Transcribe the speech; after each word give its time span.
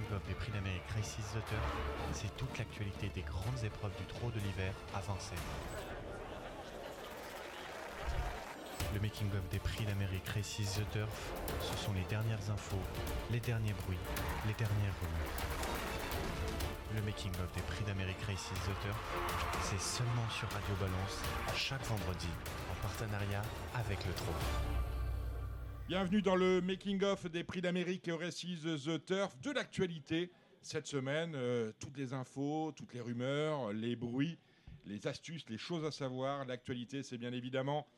making-of 0.00 0.26
des 0.26 0.34
prix 0.34 0.52
d'Amérique 0.52 0.88
Races 0.94 1.16
the 1.34 1.44
Turf, 1.48 1.60
c'est 2.12 2.36
toute 2.36 2.58
l'actualité 2.58 3.10
des 3.14 3.22
grandes 3.22 3.64
épreuves 3.64 3.92
du 3.98 4.04
trot 4.06 4.30
de 4.30 4.40
l'hiver 4.40 4.72
à 4.94 5.00
Vincennes. 5.00 5.38
Le 8.94 9.00
making-of 9.00 9.48
des 9.50 9.58
prix 9.58 9.84
d'Amérique 9.84 10.26
Races 10.28 10.78
the 10.78 10.90
Turf, 10.92 11.32
ce 11.60 11.84
sont 11.84 11.92
les 11.92 12.04
dernières 12.04 12.50
infos, 12.50 12.80
les 13.30 13.40
derniers 13.40 13.74
bruits, 13.84 13.98
les 14.46 14.54
dernières 14.54 14.94
rumeurs. 15.00 15.36
Le 16.94 17.02
making-of 17.02 17.52
des 17.54 17.62
prix 17.62 17.84
d'Amérique 17.84 18.22
Races 18.26 18.50
the 18.50 18.82
Turf, 18.82 18.98
c'est 19.62 19.80
seulement 19.80 20.28
sur 20.30 20.48
Radio 20.48 20.74
Balance, 20.80 21.18
chaque 21.54 21.84
vendredi, 21.84 22.28
en 22.72 22.86
partenariat 22.86 23.42
avec 23.74 24.04
le 24.06 24.12
trot. 24.14 24.79
Bienvenue 25.90 26.22
dans 26.22 26.36
le 26.36 26.60
making-of 26.60 27.28
des 27.28 27.42
prix 27.42 27.60
d'Amérique 27.60 28.08
Races 28.08 28.46
The 28.62 29.04
Turf 29.04 29.36
de 29.40 29.50
l'actualité. 29.50 30.30
Cette 30.62 30.86
semaine, 30.86 31.32
euh, 31.34 31.72
toutes 31.80 31.96
les 31.98 32.14
infos, 32.14 32.70
toutes 32.76 32.94
les 32.94 33.00
rumeurs, 33.00 33.72
les 33.72 33.96
bruits, 33.96 34.38
les 34.86 35.08
astuces, 35.08 35.48
les 35.48 35.58
choses 35.58 35.84
à 35.84 35.90
savoir. 35.90 36.44
L'actualité, 36.44 37.02
c'est 37.02 37.18
bien 37.18 37.32
évidemment 37.32 37.88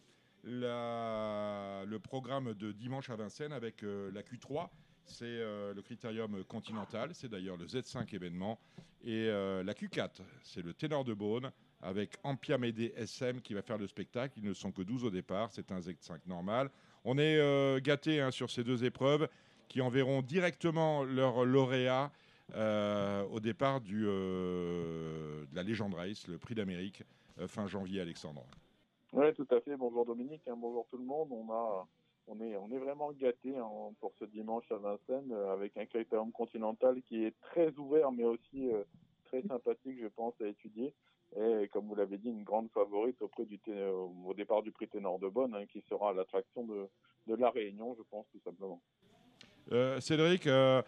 le 0.43 1.99
programme 1.99 2.55
de 2.55 2.73
dimanche 2.73 3.11
à 3.11 3.17
Vincennes 3.17 3.53
avec 3.53 3.83
euh, 3.83 4.11
la 4.15 4.23
Q3. 4.23 4.71
C'est 5.05 5.27
euh, 5.27 5.75
le 5.75 5.83
critérium 5.83 6.43
continental, 6.45 7.11
c'est 7.13 7.29
d'ailleurs 7.29 7.59
le 7.59 7.67
Z5 7.67 8.15
événement. 8.15 8.59
Et 9.05 9.27
la 9.27 9.75
Q4, 9.75 10.23
c'est 10.43 10.63
le 10.63 10.73
ténor 10.73 11.05
de 11.05 11.13
Beaune 11.13 11.51
avec 11.83 12.17
Ampia 12.23 12.57
Médé 12.57 12.95
SM 12.97 13.43
qui 13.43 13.53
va 13.53 13.61
faire 13.61 13.77
le 13.77 13.87
spectacle. 13.87 14.39
Ils 14.39 14.45
ne 14.45 14.55
sont 14.55 14.73
que 14.73 14.81
12 14.81 15.05
au 15.05 15.11
départ, 15.11 15.51
c'est 15.53 15.71
un 15.73 15.81
Z5 15.81 16.21
normal. 16.27 16.71
On 17.05 17.19
est 17.19 17.39
euh, 17.39 17.81
gâtés 17.81 18.21
hein, 18.21 18.31
sur 18.31 18.51
ces 18.51 18.63
deux 18.63 18.85
épreuves 18.85 19.29
qui 19.69 19.81
enverront 19.81 20.23
directement 20.23 21.03
leur 21.03 21.45
lauréat 21.45 22.13
euh, 22.55 23.25
au 23.33 23.41
départ 23.41 23.81
du, 23.81 24.05
euh, 24.07 25.45
de 25.51 25.57
la 25.57 25.63
Legend 25.63 25.93
Race, 25.95 26.29
le 26.29 26.37
prix 26.39 26.55
d'Amérique, 26.55 27.03
euh, 27.41 27.49
fin 27.49 27.67
janvier, 27.67 28.01
Alexandre. 28.01 28.45
Oui, 29.13 29.33
tout 29.35 29.47
à 29.51 29.61
fait. 29.61 29.77
Bonjour 29.77 30.05
Dominique, 30.05 30.43
hein, 30.47 30.55
bonjour 30.57 30.87
tout 30.91 30.99
le 30.99 31.05
monde. 31.05 31.29
On 31.33 31.51
a, 31.51 31.87
on 32.27 32.41
est, 32.41 32.57
on 32.57 32.71
est 32.71 32.79
vraiment 32.79 33.11
gâtés 33.13 33.57
hein, 33.57 33.69
pour 34.01 34.13
ce 34.19 34.27
dimanche 34.27 34.71
à 34.71 34.77
Vincennes 34.77 35.33
avec 35.51 35.77
un 35.77 35.87
critérium 35.87 36.31
continental 36.33 37.01
qui 37.03 37.25
est 37.25 37.35
très 37.41 37.73
ouvert, 37.79 38.13
mais 38.13 38.25
aussi 38.25 38.71
très 39.25 39.43
sympathique, 39.43 39.99
je 40.01 40.09
pense, 40.09 40.35
à 40.41 40.47
étudier. 40.47 40.93
Et 41.37 41.69
comme 41.69 41.87
vous 41.87 41.95
l'avez 41.95 42.19
dit, 42.19 42.29
une 42.29 42.45
grande 42.45 42.69
favorite 42.73 43.21
auprès 43.23 43.47
du 43.47 43.59
euh, 43.69 43.91
au 44.27 44.35
départ 44.35 44.63
du 44.63 44.71
prix 44.71 44.89
Ténor 44.89 45.19
de 45.19 45.29
Bonne, 45.29 45.55
hein, 45.55 45.65
qui 45.67 45.83
sera 45.89 46.13
l'attraction 46.13 46.65
de, 46.65 47.35
la 47.35 47.51
Réunion, 47.51 47.95
je 47.97 48.03
pense, 48.11 48.27
tout 48.33 48.41
simplement. 48.45 48.81
Euh, 49.71 49.99
Cédric, 50.01 50.47
euh, 50.47 50.83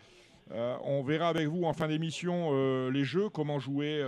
on 0.51 1.03
verra 1.03 1.29
avec 1.29 1.49
vous 1.49 1.65
en 1.65 1.73
fin 1.73 1.89
d'émission 1.89 2.51
les 2.91 3.05
jeux, 3.05 3.31
comment 3.31 3.59
jouer, 3.59 4.03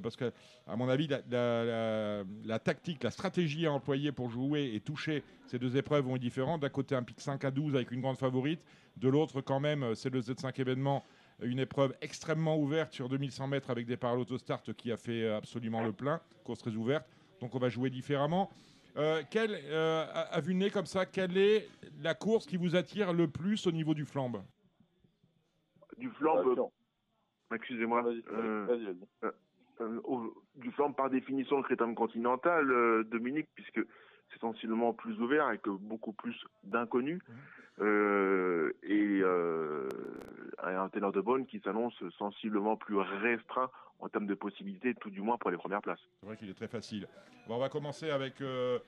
parce 0.00 0.14
que 0.14 0.30
à 0.68 0.76
mon 0.76 0.88
avis, 0.88 1.08
la, 1.08 2.24
la- 2.44 2.58
tactique, 2.60 3.02
la 3.02 3.10
stratégie 3.10 3.66
à 3.66 3.72
employer 3.72 4.12
pour 4.12 4.30
jouer 4.30 4.72
et 4.74 4.80
toucher 4.80 5.24
ces 5.48 5.58
deux 5.58 5.76
épreuves 5.76 6.04
vont 6.04 6.14
être 6.14 6.22
différentes. 6.22 6.60
D'un 6.60 6.68
côté, 6.68 6.94
un 6.94 7.02
pic 7.02 7.20
5 7.20 7.44
à 7.44 7.50
12 7.50 7.74
avec 7.74 7.90
une 7.90 8.00
grande 8.00 8.18
favorite, 8.18 8.60
de 8.96 9.08
l'autre, 9.08 9.40
quand 9.40 9.58
même, 9.58 9.96
c'est 9.96 10.10
le 10.10 10.20
Z5 10.20 10.60
événement, 10.60 11.02
une 11.42 11.58
épreuve 11.58 11.94
extrêmement 12.00 12.58
ouverte 12.58 12.92
sur 12.92 13.08
2100 13.08 13.48
mètres 13.48 13.70
avec 13.70 13.86
des 13.86 13.96
parallèles 13.96 14.22
autostart 14.22 14.62
qui 14.76 14.92
a 14.92 14.96
fait 14.96 15.22
euh, 15.24 15.36
absolument 15.38 15.82
le 15.82 15.92
plein, 15.92 16.20
course 16.44 16.60
très 16.60 16.74
ouverte. 16.74 17.06
Donc 17.40 17.54
on 17.54 17.58
va 17.58 17.68
jouer 17.68 17.90
différemment. 17.90 18.50
Euh, 18.96 19.22
quelle, 19.30 19.58
euh, 19.64 20.04
à, 20.12 20.34
à 20.34 20.40
vue 20.40 20.54
nez 20.54 20.70
comme 20.70 20.86
ça, 20.86 21.04
quelle 21.04 21.36
est 21.36 21.68
la 22.02 22.14
course 22.14 22.46
qui 22.46 22.56
vous 22.56 22.76
attire 22.76 23.12
le 23.12 23.26
plus 23.28 23.66
au 23.66 23.72
niveau 23.72 23.92
du 23.94 24.04
flambe? 24.04 24.42
Du 25.98 26.08
flambe, 26.10 26.68
excusez-moi, 27.52 28.02
Vas-y, 28.02 28.22
euh, 28.32 28.94
euh, 29.80 30.00
au- 30.04 30.34
du 30.54 30.70
flambe 30.72 30.94
par 30.94 31.10
définition 31.10 31.56
le 31.56 31.64
critérium 31.64 31.94
continental, 31.96 32.70
euh, 32.70 33.02
Dominique, 33.04 33.48
puisque 33.54 33.80
c'est 34.32 34.40
sensiblement 34.40 34.92
plus 34.92 35.20
ouvert 35.20 35.46
avec 35.46 35.62
beaucoup 35.68 36.12
plus 36.12 36.36
d'inconnus, 36.62 37.20
euh, 37.80 38.72
et 38.82 39.20
euh, 39.22 39.88
un 40.62 40.88
ténor 40.88 41.12
de 41.12 41.20
bonne 41.20 41.46
qui 41.46 41.60
s'annonce 41.60 41.94
sensiblement 42.18 42.76
plus 42.76 42.96
restreint 42.96 43.70
en 44.00 44.08
termes 44.08 44.26
de 44.26 44.34
possibilités, 44.34 44.94
tout 44.94 45.10
du 45.10 45.20
moins 45.20 45.38
pour 45.38 45.50
les 45.50 45.56
premières 45.56 45.82
places. 45.82 46.00
C'est 46.20 46.26
vrai 46.26 46.36
qu'il 46.36 46.50
est 46.50 46.54
très 46.54 46.68
facile. 46.68 47.08
Bon, 47.48 47.56
on 47.56 47.58
va 47.58 47.68
commencer 47.68 48.10
avec 48.10 48.40
euh, 48.40 48.78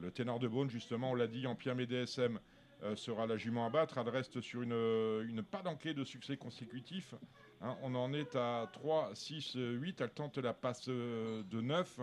le, 0.00 0.10
ténor 0.10 0.38
de 0.38 0.48
Beaune, 0.48 0.70
justement. 0.70 1.12
On 1.12 1.14
l'a 1.14 1.26
dit, 1.26 1.46
Empire 1.46 1.74
DSM 1.76 2.38
euh, 2.82 2.96
sera 2.96 3.26
la 3.26 3.36
jument 3.36 3.66
à 3.66 3.70
battre. 3.70 3.98
Elle 3.98 4.08
reste 4.08 4.40
sur 4.40 4.62
une, 4.62 4.72
une 4.72 5.42
palanquée 5.42 5.94
de 5.94 6.04
succès 6.04 6.36
consécutifs. 6.36 7.14
Hein, 7.60 7.76
on 7.82 7.94
en 7.94 8.12
est 8.12 8.36
à 8.36 8.68
3, 8.72 9.10
6, 9.14 9.56
8. 9.56 10.00
Elle 10.00 10.10
tente 10.10 10.38
la 10.38 10.54
passe 10.54 10.88
de 10.88 11.60
9. 11.60 12.00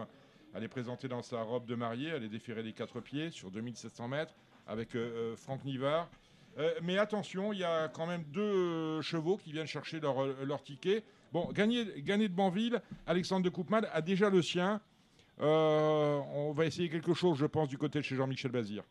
Elle 0.53 0.63
est 0.63 0.69
présentée 0.69 1.07
dans 1.07 1.21
sa 1.21 1.41
robe 1.41 1.65
de 1.65 1.75
mariée. 1.75 2.09
Elle 2.09 2.23
est 2.23 2.29
déférée 2.29 2.63
des 2.63 2.73
quatre 2.73 3.01
pieds 3.01 3.31
sur 3.31 3.51
2700 3.51 4.07
mètres 4.07 4.35
avec 4.67 4.95
euh, 4.95 4.99
euh, 4.99 5.35
Franck 5.35 5.63
Nivard. 5.65 6.09
Euh, 6.57 6.71
mais 6.81 6.97
attention, 6.97 7.53
il 7.53 7.59
y 7.59 7.63
a 7.63 7.89
quand 7.89 8.07
même 8.07 8.23
deux 8.23 9.01
chevaux 9.01 9.37
qui 9.37 9.51
viennent 9.51 9.67
chercher 9.67 9.99
leur, 9.99 10.25
leur 10.45 10.63
ticket. 10.63 11.03
Bon, 11.33 11.51
gagner, 11.51 12.01
gagner 12.01 12.29
de 12.29 12.33
Banville, 12.33 12.81
Alexandre 13.05 13.43
de 13.43 13.49
Coupman 13.49 13.81
a 13.91 14.01
déjà 14.01 14.29
le 14.29 14.41
sien. 14.41 14.81
On 15.39 16.53
va 16.55 16.65
essayer 16.65 16.89
quelque 16.89 17.13
chose, 17.13 17.37
je 17.37 17.45
pense, 17.45 17.67
du 17.67 17.77
côté 17.77 17.99
de 17.99 18.03
chez 18.05 18.15
Jean-Michel 18.15 18.51
Bazir. 18.51 18.83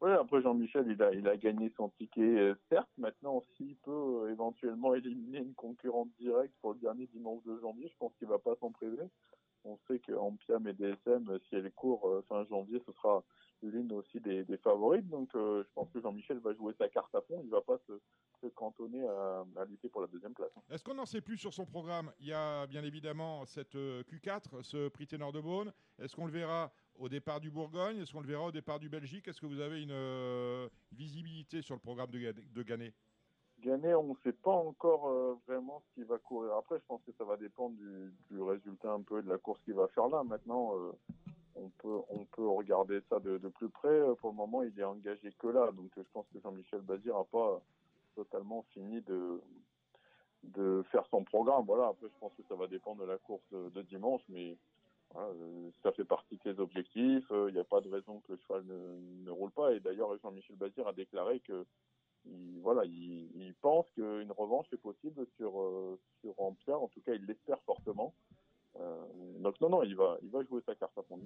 Oui, 0.00 0.12
après 0.12 0.42
Jean-Michel, 0.42 0.86
il 0.88 1.02
a, 1.02 1.12
il 1.12 1.26
a 1.26 1.36
gagné 1.36 1.72
son 1.76 1.88
ticket, 1.88 2.52
certes. 2.68 2.88
Maintenant, 2.98 3.42
s'il 3.56 3.74
peut 3.76 4.28
éventuellement 4.30 4.94
éliminer 4.94 5.38
une 5.38 5.54
concurrente 5.54 6.10
directe 6.20 6.54
pour 6.60 6.74
le 6.74 6.78
dernier 6.78 7.08
dimanche 7.12 7.42
de 7.44 7.58
janvier, 7.58 7.88
je 7.88 7.96
pense 7.98 8.12
qu'il 8.18 8.28
va 8.28 8.38
pas 8.38 8.54
s'en 8.60 8.70
priver. 8.70 9.02
On 9.64 9.76
sait 9.88 9.98
qu'en 9.98 10.36
Piam 10.36 10.68
et 10.68 10.72
DSM, 10.72 11.36
si 11.48 11.56
elle 11.56 11.72
court 11.72 12.22
fin 12.28 12.44
janvier, 12.44 12.80
ce 12.86 12.92
sera 12.92 13.24
l'une 13.62 13.92
aussi 13.92 14.20
des, 14.20 14.44
des 14.44 14.56
favorites. 14.58 15.08
Donc, 15.08 15.28
euh, 15.34 15.62
je 15.64 15.68
pense 15.74 15.88
que 15.90 16.00
Jean-Michel 16.00 16.38
va 16.38 16.52
jouer 16.54 16.74
sa 16.78 16.88
carte 16.88 17.14
à 17.14 17.20
fond. 17.22 17.40
Il 17.44 17.50
va 17.50 17.60
pas 17.60 17.78
se, 17.86 17.92
se 18.42 18.46
cantonner 18.48 19.06
à, 19.06 19.44
à 19.56 19.64
lutter 19.64 19.88
pour 19.88 20.00
la 20.00 20.06
deuxième 20.08 20.34
place. 20.34 20.50
hein. 20.56 20.60
Est-ce 20.70 20.84
qu'on 20.84 20.94
n'en 20.94 21.06
sait 21.06 21.20
plus 21.20 21.36
sur 21.38 21.52
son 21.54 21.64
programme? 21.66 22.12
Il 22.20 22.26
y 22.26 22.32
a 22.32 22.66
bien 22.66 22.84
évidemment 22.84 23.44
cette 23.46 23.74
euh, 23.76 24.02
Q4, 24.04 24.62
ce 24.62 24.88
prix 24.88 25.06
ténor 25.06 25.32
de 25.32 25.40
Beaune. 25.40 25.72
Est-ce 25.98 26.14
qu'on 26.16 26.26
le 26.26 26.32
verra 26.32 26.72
au 26.98 27.08
départ 27.08 27.40
du 27.40 27.50
Bourgogne? 27.50 27.98
Est-ce 27.98 28.12
qu'on 28.12 28.20
le 28.20 28.26
verra 28.28 28.46
au 28.46 28.52
départ 28.52 28.78
du 28.78 28.88
Belgique? 28.88 29.28
Est-ce 29.28 29.40
que 29.40 29.46
vous 29.46 29.60
avez 29.60 29.82
une 29.82 29.90
euh, 29.92 30.68
visibilité 30.92 31.62
sur 31.62 31.74
le 31.74 31.80
programme 31.80 32.10
de, 32.10 32.32
de 32.32 32.62
Gannet 32.62 32.92
Gagné, 33.60 33.94
on 33.94 34.08
ne 34.08 34.14
sait 34.22 34.34
pas 34.34 34.52
encore 34.52 35.08
euh, 35.08 35.34
vraiment 35.48 35.80
ce 35.88 35.94
qu'il 35.94 36.04
va 36.04 36.18
courir. 36.18 36.52
Après, 36.56 36.78
je 36.78 36.84
pense 36.86 37.00
que 37.06 37.12
ça 37.16 37.24
va 37.24 37.38
dépendre 37.38 37.74
du, 37.76 38.12
du 38.30 38.42
résultat 38.42 38.92
un 38.92 39.00
peu 39.00 39.22
de 39.22 39.30
la 39.30 39.38
course 39.38 39.58
qu'il 39.64 39.72
va 39.72 39.88
faire 39.88 40.08
là. 40.08 40.22
Maintenant, 40.24 40.76
euh, 40.76 40.92
on 41.56 42.24
peut 42.26 42.48
regarder 42.48 43.00
ça 43.08 43.18
de, 43.20 43.38
plus 43.48 43.68
près. 43.68 43.88
Euh, 43.88 44.14
Pour 44.14 44.30
le 44.30 44.36
moment, 44.36 44.62
il 44.62 44.78
est 44.78 44.84
engagé 44.84 45.32
que 45.38 45.48
là, 45.48 45.70
donc 45.72 45.90
euh, 45.96 46.02
je 46.02 46.12
pense 46.12 46.26
que 46.32 46.40
Jean-Michel 46.40 46.80
Bazir 46.80 47.16
n'a 47.16 47.24
pas 47.24 47.60
totalement 48.14 48.62
fini 48.72 49.02
de 49.02 50.82
faire 50.90 51.06
son 51.10 51.24
programme. 51.24 51.64
Voilà. 51.66 51.88
Après, 51.88 52.08
je 52.08 52.18
pense 52.20 52.32
que 52.34 52.42
ça 52.48 52.54
va 52.54 52.66
dépendre 52.66 53.02
de 53.02 53.06
la 53.06 53.18
course 53.18 53.44
de, 53.52 53.82
dimanche, 53.82 54.22
mais 54.28 54.56
euh, 55.16 55.70
ça 55.82 55.92
fait 55.92 56.04
partie 56.04 56.36
de 56.36 56.42
ses 56.42 56.60
objectifs. 56.60 57.26
Il 57.30 57.54
n'y 57.54 57.58
a 57.58 57.64
pas 57.64 57.80
de 57.80 57.90
raison 57.90 58.20
que 58.20 58.32
le 58.32 58.38
cheval 58.38 58.64
ne, 58.64 59.30
roule 59.30 59.50
pas. 59.50 59.72
Et 59.72 59.80
d'ailleurs, 59.80 60.16
Jean-Michel 60.18 60.56
Bazir 60.56 60.86
a 60.86 60.92
déclaré 60.92 61.40
que 61.40 61.66
il, 62.28 62.60
voilà, 62.60 62.84
il, 62.84 63.54
pense 63.60 63.88
qu'une 63.90 64.32
revanche 64.32 64.66
est 64.72 64.78
possible 64.78 65.26
sur 65.36 65.52
sur 66.20 66.40
Ampère. 66.40 66.82
En 66.82 66.88
tout 66.88 67.00
cas, 67.00 67.14
il 67.14 67.24
l'espère 67.24 67.60
fortement. 67.62 68.14
Euh, 68.80 69.04
donc 69.40 69.60
non, 69.60 69.68
non, 69.70 69.82
il 69.82 69.94
va 69.96 70.16
il 70.22 70.30
va 70.30 70.42
jouer 70.44 70.60
sa 70.66 70.74
carte 70.74 70.96
à 70.98 71.02
fond. 71.02 71.18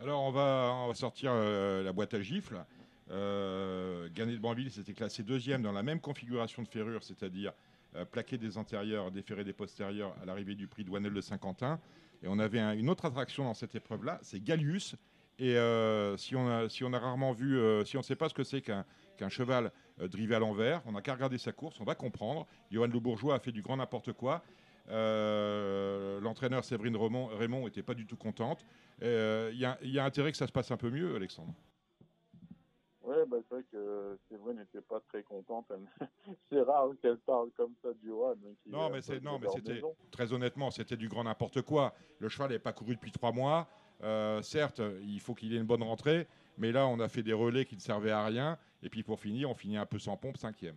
Alors, 0.00 0.22
on 0.22 0.30
va, 0.30 0.72
on 0.84 0.88
va 0.88 0.94
sortir 0.94 1.30
euh, 1.34 1.82
la 1.82 1.92
boîte 1.92 2.14
à 2.14 2.20
gifles. 2.20 2.62
Euh, 3.10 4.08
de 4.08 4.36
Banville 4.38 4.70
s'était 4.70 4.92
classé 4.92 5.22
deuxième 5.22 5.62
dans 5.62 5.72
la 5.72 5.82
même 5.82 6.00
configuration 6.00 6.62
de 6.62 6.68
ferrure, 6.68 7.02
c'est-à-dire 7.02 7.52
euh, 7.96 8.04
plaqué 8.04 8.38
des 8.38 8.56
antérieurs, 8.56 9.10
déféré 9.10 9.42
des 9.44 9.52
postérieurs 9.52 10.14
à 10.22 10.26
l'arrivée 10.26 10.54
du 10.54 10.68
prix 10.68 10.84
Douanel 10.84 11.12
de 11.12 11.20
Saint-Quentin. 11.20 11.80
Et 12.22 12.28
on 12.28 12.38
avait 12.38 12.60
un- 12.60 12.74
une 12.74 12.88
autre 12.90 13.06
attraction 13.06 13.44
dans 13.44 13.54
cette 13.54 13.74
épreuve-là, 13.74 14.18
c'est 14.22 14.42
Gallius. 14.42 14.94
Et 15.38 15.54
si, 16.18 16.36
on 16.36 16.48
a, 16.48 16.98
rarement 16.98 17.32
vu, 17.32 17.58
si 17.86 17.96
on 17.96 18.00
ne 18.00 18.04
sait 18.04 18.14
pas 18.14 18.28
ce 18.28 18.34
que 18.34 18.44
c'est 18.44 18.60
qu'un 18.60 18.84
cheval 19.30 19.72
drivé 19.98 20.34
à 20.34 20.38
l'envers, 20.38 20.82
on 20.84 20.92
n'a 20.92 21.00
qu'à 21.00 21.14
regarder 21.14 21.38
sa 21.38 21.50
course, 21.50 21.80
on 21.80 21.84
va 21.84 21.94
comprendre. 21.94 22.46
Johan 22.70 22.88
Le 22.88 23.00
Bourgeois 23.00 23.36
a 23.36 23.38
fait 23.38 23.50
du 23.50 23.62
grand 23.62 23.78
n'importe 23.78 24.12
quoi. 24.12 24.42
Euh, 24.90 26.20
L'entraîneur 26.20 26.64
Séverine 26.64 26.96
Raymond 26.96 27.26
Raymond 27.28 27.66
était 27.68 27.82
pas 27.82 27.94
du 27.94 28.06
tout 28.06 28.16
contente. 28.16 28.64
Euh, 29.02 29.50
Il 29.52 29.58
y, 29.58 29.64
a- 29.64 29.78
il 29.82 29.90
y 29.90 29.98
a 29.98 30.04
intérêt 30.04 30.30
que 30.32 30.36
ça 30.38 30.46
se 30.46 30.52
passe 30.52 30.70
un 30.70 30.76
peu 30.76 30.90
mieux, 30.90 31.14
Alexandre? 31.16 31.54
Ouais, 33.02 33.24
bah, 33.26 33.38
c'est 33.48 33.54
vrai 33.54 33.64
que 33.72 34.18
Séverine 34.28 34.58
n'était 34.58 34.82
pas 34.82 35.00
très 35.08 35.22
contente. 35.22 35.66
C'est 36.50 36.60
rare 36.60 36.90
qu'elle 37.00 37.16
parle 37.18 37.48
comme 37.56 37.72
ça 37.82 37.88
du 37.94 38.10
qui 38.62 38.70
Non, 38.70 38.86
est 38.88 38.90
mais 38.90 39.20
non, 39.22 39.40
c'était 39.48 39.80
très 40.10 40.32
honnêtement, 40.32 40.70
c'était 40.70 40.96
du 40.96 41.08
grand 41.08 41.24
n'importe 41.24 41.62
quoi. 41.62 41.94
Le 42.18 42.28
cheval 42.28 42.48
n'avait 42.48 42.58
pas 42.58 42.72
couru 42.72 42.94
depuis 42.94 43.10
trois 43.10 43.32
mois. 43.32 43.68
Euh, 44.02 44.42
certes, 44.42 44.80
il 45.02 45.20
faut 45.20 45.34
qu'il 45.34 45.52
ait 45.54 45.58
une 45.58 45.64
bonne 45.66 45.82
rentrée, 45.82 46.26
mais 46.58 46.72
là, 46.72 46.86
on 46.86 47.00
a 47.00 47.08
fait 47.08 47.22
des 47.22 47.32
relais 47.32 47.64
qui 47.64 47.74
ne 47.74 47.80
servaient 47.80 48.10
à 48.12 48.24
rien. 48.24 48.58
Et 48.82 48.88
puis 48.88 49.02
pour 49.02 49.18
finir, 49.18 49.50
on 49.50 49.54
finit 49.54 49.76
un 49.76 49.86
peu 49.86 49.98
sans 49.98 50.16
pompe, 50.16 50.36
cinquième. 50.36 50.76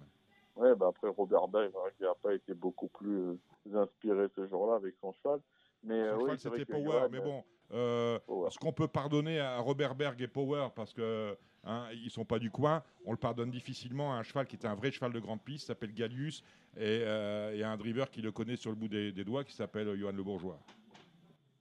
Ouais, 0.56 0.76
bah 0.76 0.88
après 0.90 1.08
Robert 1.10 1.48
Berg 1.48 1.72
n'a 2.00 2.14
pas 2.22 2.34
été 2.34 2.54
beaucoup 2.54 2.88
plus 2.88 3.38
inspiré 3.74 4.28
ce 4.36 4.48
jour-là 4.48 4.76
avec 4.76 4.96
son 5.00 5.12
cheval. 5.14 5.40
Mais 5.84 6.10
son 6.10 6.20
cheval, 6.20 6.40
c'était 6.40 6.66
Power. 6.66 7.08
mais 7.12 7.20
bon, 7.20 7.44
ce 7.72 8.58
qu'on 8.60 8.74
peut 8.74 8.88
pardonner 8.88 9.40
à 9.40 9.60
Robert 9.60 9.96
Berg 9.96 10.22
et 10.22 10.28
Power, 10.28 10.70
parce 10.76 10.94
que 10.94 11.38
Hein, 11.66 11.88
ils 11.94 12.12
sont 12.12 12.26
pas 12.26 12.40
du 12.40 12.52
coin? 12.52 12.84
On 13.06 13.12
le 13.12 13.18
pardonne 13.18 13.50
difficilement 13.50 14.14
à 14.14 14.18
un 14.18 14.24
cheval 14.24 14.48
qui 14.48 14.56
était 14.56 14.68
un 14.68 14.76
vrai 14.76 14.92
cheval 14.92 15.14
de 15.14 15.20
grande 15.20 15.42
piste, 15.42 15.68
s'appelle 15.68 15.94
Gallius, 15.94 16.44
et, 16.76 17.04
euh, 17.06 17.66
un 17.66 17.78
driver 17.78 18.10
qui 18.10 18.22
le 18.22 18.32
connaît 18.32 18.58
sur 18.58 18.70
le 18.70 18.76
bout 18.76 18.90
des, 18.90 19.12
doigts, 19.24 19.44
qui 19.44 19.54
s'appelle 19.54 19.96
Johan 19.98 20.12
Le 20.12 20.24
Bourgeois. 20.24 20.60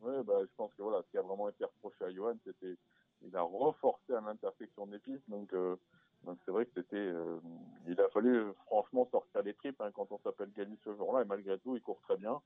Oui, 0.00 0.14
bah, 0.24 0.40
je 0.40 0.50
pense 0.56 0.74
que 0.74 0.82
voilà, 0.82 1.02
ce 1.02 1.10
qui 1.10 1.18
a 1.18 1.22
vraiment 1.22 1.48
été 1.48 1.64
reproché 1.64 2.04
à 2.04 2.10
Johan, 2.10 2.34
c'était 2.44 2.76
il 3.24 3.36
a 3.36 3.42
renforcé 3.42 4.12
à 4.12 4.20
l'intersection 4.20 4.86
des 4.88 4.98
pistes, 4.98 5.28
donc 5.28 5.52
euh, 5.52 5.76
donc 6.24 6.38
c'est 6.44 6.52
vrai 6.52 6.66
que 6.66 6.72
c'était, 6.74 6.96
euh, 6.96 7.38
il 7.86 8.00
a 8.00 8.08
fallu 8.10 8.52
franchement 8.66 9.08
sortir 9.10 9.42
les 9.42 9.54
tripes 9.54 9.80
hein, 9.80 9.90
quand 9.92 10.10
on 10.12 10.18
s'appelle 10.18 10.52
Gallius 10.56 10.78
ce 10.84 10.94
jour-là, 10.94 11.22
et 11.22 11.24
malgré 11.24 11.58
tout, 11.58 11.76
il 11.76 11.82
court 11.82 12.00
très 12.02 12.16
bien. 12.16 12.40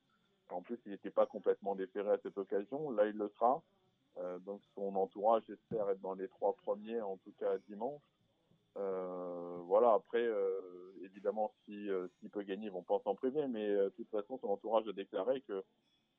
En 0.49 0.62
plus, 0.62 0.78
il 0.87 0.93
n'était 0.93 1.11
pas 1.11 1.26
complètement 1.26 1.75
déféré 1.75 2.11
à 2.11 2.19
cette 2.23 2.38
occasion. 2.38 2.90
Là, 2.93 3.06
il 3.06 3.17
le 3.19 3.28
sera. 3.31 3.62
Euh, 4.19 4.38
donc 4.38 4.62
son 4.75 4.94
entourage 4.94 5.43
espère 5.50 5.90
être 5.90 6.00
dans 6.00 6.14
les 6.14 6.28
trois 6.28 6.55
premiers, 6.55 7.00
en 7.02 7.17
tout 7.19 7.32
cas 7.38 7.58
dimanche. 7.69 8.00
Euh, 8.78 9.58
voilà, 9.64 9.93
après, 9.93 10.26
évidemment, 11.02 11.52
s'il 11.64 12.08
peut 12.31 12.43
gagner, 12.43 12.67
ils 12.67 12.73
vont 12.73 12.82
pas 12.82 13.00
s'en 13.05 13.14
priver, 13.14 13.46
mais 13.49 13.69
de 13.69 13.93
toute 13.96 14.08
façon, 14.08 14.38
son 14.38 14.49
entourage 14.49 14.88
a 14.88 14.93
déclaré 14.93 15.43
que 15.43 15.64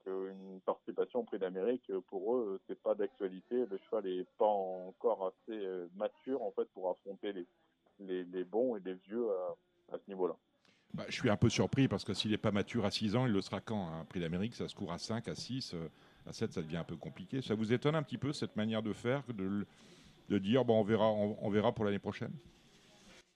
qu'une 0.08 0.62
participation 0.62 1.20
au 1.20 1.24
Prix 1.24 1.40
d'Amérique, 1.40 1.92
pour 2.08 2.36
eux, 2.36 2.60
c'est 2.68 2.80
pas 2.82 2.96
d'actualité. 2.96 3.66
Le 3.66 3.78
cheval 3.86 4.06
n'est 4.06 4.26
pas 4.38 4.46
encore 4.46 5.34
assez 5.34 5.60
mature, 5.96 6.42
en 6.42 6.52
fait, 6.52 6.66
pour 6.74 6.90
affronter 6.90 7.34
les, 8.00 8.24
les, 8.24 8.44
bons 8.44 8.78
et 8.78 8.80
les 8.86 8.94
vieux 8.96 9.28
à, 9.92 9.98
ce 9.98 10.10
niveau-là. 10.10 10.36
Bah, 10.94 11.04
je 11.08 11.16
suis 11.16 11.30
un 11.30 11.36
peu 11.36 11.50
surpris 11.50 11.88
parce 11.88 12.06
que 12.06 12.14
s'il 12.14 12.32
n'est 12.32 12.38
pas 12.38 12.52
mature 12.52 12.86
à 12.86 12.92
6 12.92 13.16
ans, 13.16 13.26
il 13.26 13.34
le 13.34 13.42
sera 13.42 13.60
quand 13.60 13.88
Un 13.88 14.06
Prix 14.06 14.22
d'Amérique, 14.22 14.56
ça 14.56 14.68
se 14.68 14.76
court 14.76 14.92
à 14.92 14.98
5, 14.98 15.28
à 15.28 15.36
6 15.36 15.76
à 16.26 16.34
7, 16.34 16.54
ça 16.54 16.62
devient 16.62 16.78
un 16.78 16.84
peu 16.84 16.96
compliqué. 16.96 17.42
Ça 17.42 17.56
vous 17.56 17.74
étonne 17.74 17.96
un 17.96 18.04
petit 18.04 18.18
peu 18.18 18.34
cette 18.34 18.56
manière 18.56 18.84
de 18.84 18.94
faire, 18.94 19.24
de, 19.30 19.66
de 20.30 20.38
dire 20.38 20.66
bon, 20.66 20.80
on 20.80 20.84
verra, 20.84 21.10
on, 21.10 21.50
verra 21.50 21.72
pour 21.72 21.86
l'année 21.86 22.00
prochaine? 22.00 22.34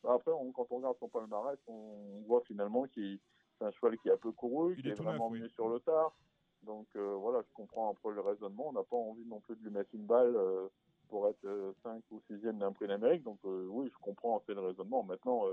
Bah, 0.03 0.13
Après, 0.15 0.31
quand 0.53 0.67
on 0.69 0.77
regarde 0.77 0.97
son 0.99 1.09
palmarès, 1.09 1.57
on 1.67 2.23
voit 2.27 2.41
finalement 2.47 2.85
qu'il 2.87 3.19
c'est 3.59 3.67
un 3.67 3.71
cheval 3.71 3.97
qui 3.99 4.09
a 4.09 4.17
peu 4.17 4.31
couru, 4.31 4.75
qui 4.75 4.89
est, 4.89 4.93
vraiment 4.93 5.29
venu 5.29 5.47
sur 5.49 5.69
le 5.69 5.79
tard. 5.79 6.13
Donc 6.63 6.87
euh, 6.95 7.15
voilà, 7.15 7.41
je 7.47 7.53
comprends 7.53 7.91
un 7.91 7.95
peu 8.01 8.13
le 8.13 8.21
raisonnement. 8.21 8.69
On 8.69 8.73
n'a 8.73 8.83
pas 8.83 8.95
envie 8.95 9.25
non 9.25 9.39
plus 9.39 9.55
de 9.55 9.63
lui 9.63 9.71
mettre 9.71 9.89
une 9.93 10.05
balle 10.05 10.35
euh, 10.35 10.67
pour 11.09 11.27
être 11.27 11.41
5 11.41 11.89
euh, 11.89 11.99
ou 12.11 12.21
6e 12.29 12.57
d'un 12.57 12.71
prix 12.71 12.87
d'Amérique. 12.87 13.23
Donc 13.23 13.39
oui, 13.43 13.89
je 13.91 13.97
comprends 13.99 14.37
un 14.37 14.41
peu 14.45 14.53
le 14.53 14.61
raisonnement. 14.61 15.03
Maintenant, 15.03 15.45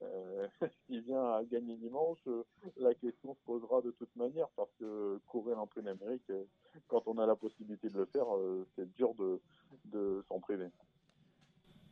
s'il 0.86 1.02
vient 1.02 1.34
à 1.34 1.44
gagner 1.44 1.76
dimanche, 1.76 2.18
la 2.76 2.94
question 2.94 3.34
se 3.34 3.40
posera 3.44 3.82
de 3.82 3.90
toute 3.92 4.14
manière 4.16 4.48
parce 4.56 4.70
que 4.78 5.20
courir 5.26 5.58
en 5.58 5.66
pleine 5.66 5.88
Amérique, 5.88 6.28
euh, 6.30 6.44
quand 6.88 7.02
on 7.06 7.18
a 7.18 7.26
la 7.26 7.36
possibilité 7.36 7.88
de 7.88 7.98
le 7.98 8.06
faire, 8.06 8.26
c'est 8.74 8.90
dur 8.94 9.14
de, 9.14 9.40
de 9.84 10.24
s'en 10.28 10.40
priver. 10.40 10.68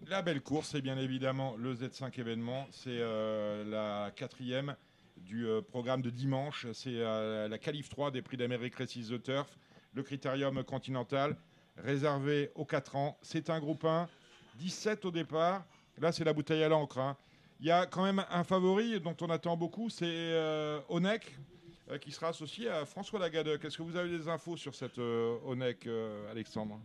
La 0.06 0.20
belle 0.20 0.43
course, 0.43 0.70
c'est 0.70 0.82
bien 0.82 0.99
évidemment 0.99 1.56
le 1.56 1.75
Z5 1.75 2.20
événement. 2.20 2.66
C'est 2.70 2.99
la 2.99 4.11
quatrième 4.14 4.76
du 5.25 5.47
programme 5.69 6.03
de 6.03 6.11
dimanche. 6.11 6.67
C'est 6.73 6.99
la 7.00 7.59
qualif 7.59 7.88
3 7.88 8.11
des 8.11 8.23
prix 8.23 8.37
d'Amérique 8.37 8.76
Races 8.76 9.09
The 9.09 9.23
Turf, 9.23 9.59
le 9.93 10.03
critérium 10.03 10.62
continental, 10.65 11.37
réservé 11.76 12.50
aux 12.55 12.65
4 12.65 12.97
ans. 12.97 13.19
C'est 13.23 13.50
un 13.50 13.59
groupe 13.59 13.85
1, 13.85 14.09
17 14.56 15.05
au 15.05 15.11
départ. 15.11 15.65
Là, 15.99 16.12
c'est 16.12 16.25
la 16.25 16.32
bouteille 16.32 16.62
à 16.62 16.69
l'encre. 16.69 16.99
Hein. 16.99 17.17
Il 17.61 17.67
y 17.67 17.71
a 17.71 17.87
quand 17.87 18.03
même 18.03 18.25
un 18.31 18.44
favori 18.44 19.00
dont 19.00 19.17
on 19.21 19.31
attend 19.31 19.56
beaucoup, 19.56 19.88
c'est 19.88 20.05
euh, 20.05 20.81
euh, 20.91 21.99
qui 21.99 22.11
sera 22.11 22.29
associé 22.29 22.69
à 22.69 22.85
François 22.85 23.21
Lagadec. 23.21 23.65
Est-ce 23.65 23.79
que 23.79 23.82
vous 23.82 23.97
avez 23.97 24.11
des 24.11 24.29
infos 24.29 24.56
sur 24.56 24.75
cette 24.75 24.99
euh, 24.99 25.38
Onek, 25.47 25.88
Alexandre? 26.31 26.81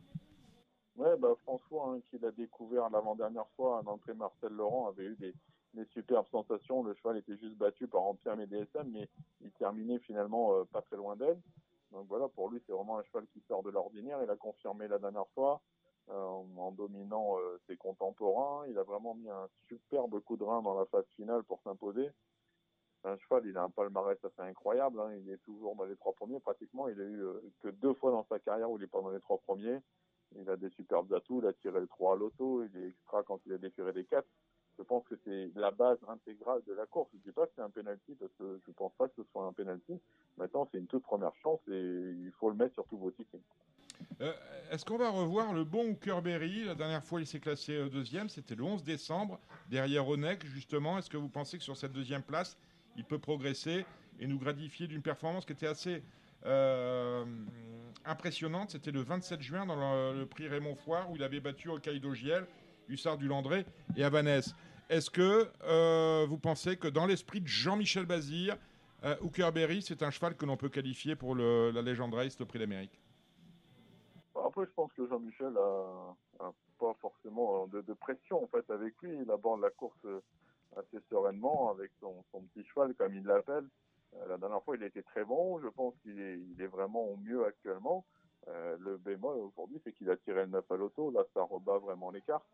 Oui, 0.95 1.07
bah, 1.19 1.33
François, 1.43 1.93
hein, 1.93 1.99
qui 2.09 2.19
l'a 2.19 2.31
découvert 2.31 2.89
l'avant-dernière 2.89 3.47
fois 3.55 3.79
à 3.79 3.81
l'entrée 3.81 4.13
Marcel 4.13 4.51
Laurent, 4.51 4.89
avait 4.89 5.05
eu 5.05 5.15
des, 5.15 5.33
superbes 5.93 6.27
sensations. 6.27 6.83
Le 6.83 6.93
cheval 6.95 7.17
était 7.17 7.37
juste 7.37 7.57
battu 7.57 7.87
par 7.87 8.01
Empire 8.01 8.35
DSM, 8.35 8.89
mais 8.91 9.09
il 9.41 9.51
terminait 9.51 9.99
finalement 9.99 10.65
pas 10.65 10.81
très 10.81 10.97
loin 10.97 11.15
d'elle. 11.15 11.39
Donc 11.91 12.07
voilà, 12.07 12.27
pour 12.27 12.49
lui, 12.49 12.61
c'est 12.65 12.73
vraiment 12.73 12.97
un 12.97 13.03
cheval 13.03 13.25
qui 13.33 13.41
sort 13.47 13.63
de 13.63 13.69
l'ordinaire. 13.69 14.19
Il 14.23 14.29
a 14.29 14.35
confirmé 14.35 14.87
la 14.87 14.99
dernière 14.99 15.27
fois. 15.35 15.61
Euh, 16.11 16.41
en 16.57 16.71
dominant 16.71 17.37
euh, 17.37 17.59
ses 17.67 17.77
contemporains. 17.77 18.65
Il 18.67 18.79
a 18.79 18.83
vraiment 18.83 19.13
mis 19.13 19.29
un 19.29 19.47
superbe 19.67 20.19
coup 20.21 20.37
de 20.37 20.43
rein 20.43 20.63
dans 20.63 20.73
la 20.73 20.87
phase 20.87 21.05
finale 21.15 21.43
pour 21.43 21.61
s'imposer. 21.61 22.09
Un 23.03 23.15
cheval, 23.17 23.45
il 23.45 23.55
a 23.55 23.61
un 23.61 23.69
palmarès 23.69 24.17
assez 24.23 24.41
incroyable. 24.41 24.99
Hein. 25.01 25.13
Il 25.17 25.29
est 25.29 25.37
toujours 25.43 25.75
dans 25.75 25.83
les 25.83 25.95
trois 25.97 26.13
premiers 26.13 26.39
pratiquement. 26.39 26.87
Il 26.87 26.99
a 26.99 27.03
eu 27.03 27.21
euh, 27.21 27.39
que 27.61 27.67
deux 27.67 27.93
fois 27.93 28.09
dans 28.09 28.25
sa 28.27 28.39
carrière 28.39 28.71
où 28.71 28.79
il 28.79 28.83
est 28.83 28.87
pas 28.87 29.01
dans 29.01 29.11
les 29.11 29.19
trois 29.19 29.37
premiers. 29.37 29.77
Il 30.35 30.49
a 30.49 30.57
des 30.57 30.71
superbes 30.71 31.13
atouts. 31.13 31.41
Il 31.41 31.47
a 31.47 31.53
tiré 31.53 31.79
le 31.79 31.87
3 31.87 32.13
à 32.13 32.17
l'auto. 32.17 32.63
Il 32.63 32.75
est 32.77 32.87
extra 32.89 33.21
quand 33.21 33.39
il 33.45 33.53
a 33.53 33.59
déféré 33.59 33.93
les 33.93 34.05
4. 34.05 34.27
Je 34.79 34.83
pense 34.83 35.03
que 35.09 35.15
c'est 35.25 35.51
la 35.55 35.71
base 35.71 35.97
intégrale 36.07 36.61
de 36.65 36.73
la 36.73 36.85
course. 36.85 37.09
Je 37.13 37.29
dis 37.29 37.33
pas 37.33 37.45
que 37.45 37.51
c'est 37.53 37.61
un 37.61 37.69
penalty 37.69 38.15
parce 38.17 38.31
que 38.39 38.61
je 38.65 38.71
pense 38.71 38.93
pas 38.97 39.09
que 39.09 39.13
ce 39.17 39.23
soit 39.29 39.45
un 39.45 39.51
penalty. 39.51 39.99
Maintenant, 40.37 40.69
c'est 40.71 40.77
une 40.77 40.87
toute 40.87 41.03
première 41.03 41.35
chance 41.43 41.59
et 41.67 42.15
il 42.17 42.31
faut 42.39 42.49
le 42.49 42.55
mettre 42.55 42.75
sur 42.75 42.85
tous 42.85 42.97
vos 42.97 43.11
tickets. 43.11 43.41
Euh, 44.21 44.33
est-ce 44.71 44.85
qu'on 44.85 44.97
va 44.97 45.09
revoir 45.09 45.53
le 45.53 45.65
bon 45.65 45.91
Hookerberry 45.91 46.63
La 46.63 46.75
dernière 46.75 47.03
fois, 47.03 47.19
il 47.19 47.27
s'est 47.27 47.41
classé 47.41 47.73
euh, 47.73 47.89
deuxième, 47.89 48.29
c'était 48.29 48.55
le 48.55 48.63
11 48.63 48.83
décembre, 48.83 49.39
derrière 49.69 50.07
Onek, 50.07 50.45
justement. 50.45 50.97
Est-ce 50.97 51.09
que 51.09 51.17
vous 51.17 51.27
pensez 51.27 51.57
que 51.57 51.63
sur 51.63 51.75
cette 51.75 51.91
deuxième 51.91 52.23
place, 52.23 52.57
il 52.95 53.03
peut 53.03 53.19
progresser 53.19 53.85
et 54.19 54.27
nous 54.27 54.39
gratifier 54.39 54.87
d'une 54.87 55.01
performance 55.01 55.45
qui 55.45 55.51
était 55.51 55.67
assez 55.67 56.03
euh, 56.45 57.25
impressionnante? 58.05 58.71
C'était 58.71 58.91
le 58.91 59.01
27 59.01 59.41
juin 59.41 59.65
dans 59.65 59.75
le, 60.13 60.25
prix 60.25 60.47
Raymond 60.47 60.75
Foire, 60.75 61.11
où 61.11 61.17
il 61.17 61.23
avait 61.23 61.41
battu 61.41 61.69
Hokkaido 61.69 62.13
Giel, 62.13 62.45
Hussard 62.87 63.17
du 63.17 63.27
Landré 63.27 63.65
et 63.97 64.03
Avanès. 64.03 64.55
Est-ce 64.89 65.09
que 65.09 66.25
vous 66.25 66.37
pensez 66.37 66.77
que 66.77 66.87
dans 66.87 67.05
l'esprit 67.05 67.41
de 67.41 67.47
Jean-Michel 67.47 68.05
Bazir, 68.05 68.57
Hookerberry, 69.21 69.81
c'est 69.81 70.03
un 70.03 70.09
cheval 70.09 70.35
que 70.35 70.45
l'on 70.45 70.57
peut 70.57 70.69
qualifier 70.69 71.15
pour 71.15 71.35
la 71.35 71.81
Legend 71.81 72.13
Race, 72.13 72.39
le 72.39 72.45
prix 72.45 72.59
d'Amérique? 72.59 72.99
Après, 74.35 74.65
je 74.65 74.71
pense 74.71 74.91
que 74.93 75.07
Jean-Michel 75.07 75.55
a, 75.57 76.51
pas 76.79 76.95
forcément 77.01 77.67
de, 77.67 77.93
pression 77.93 78.43
en 78.43 78.47
fait 78.47 78.67
avec 78.71 78.95
lui. 79.01 79.17
Il 79.21 79.29
aborde 79.29 79.61
la 79.61 79.69
course 79.69 79.97
euh, 80.05 80.21
assez 80.77 80.97
sereinement 81.09 81.71
avec 81.71 81.91
son, 81.99 82.23
petit 82.53 82.65
cheval, 82.67 82.95
comme 82.95 83.13
il 83.15 83.23
l'appelle. 83.25 83.67
Euh, 84.15 84.27
la 84.27 84.37
dernière 84.37 84.63
fois, 84.63 84.75
il 84.75 84.83
était 84.83 85.03
très 85.03 85.23
bon. 85.23 85.59
Je 85.59 85.67
pense 85.67 85.93
qu'il 86.01 86.19
est, 86.19 86.67
vraiment 86.67 87.03
au 87.03 87.17
mieux 87.17 87.45
actuellement. 87.45 88.05
Euh, 88.47 88.77
le 88.79 88.97
bémol 88.97 89.37
aujourd'hui, 89.37 89.79
c'est 89.83 89.91
qu'il 89.91 90.09
a 90.09 90.17
tiré 90.17 90.41
le 90.45 90.51
9 90.51 90.71
à 90.71 90.75
l'auto. 90.77 91.11
Là, 91.11 91.23
ça 91.33 91.43
rebat 91.43 91.77
vraiment 91.77 92.09
les 92.09 92.21
cartes. 92.21 92.47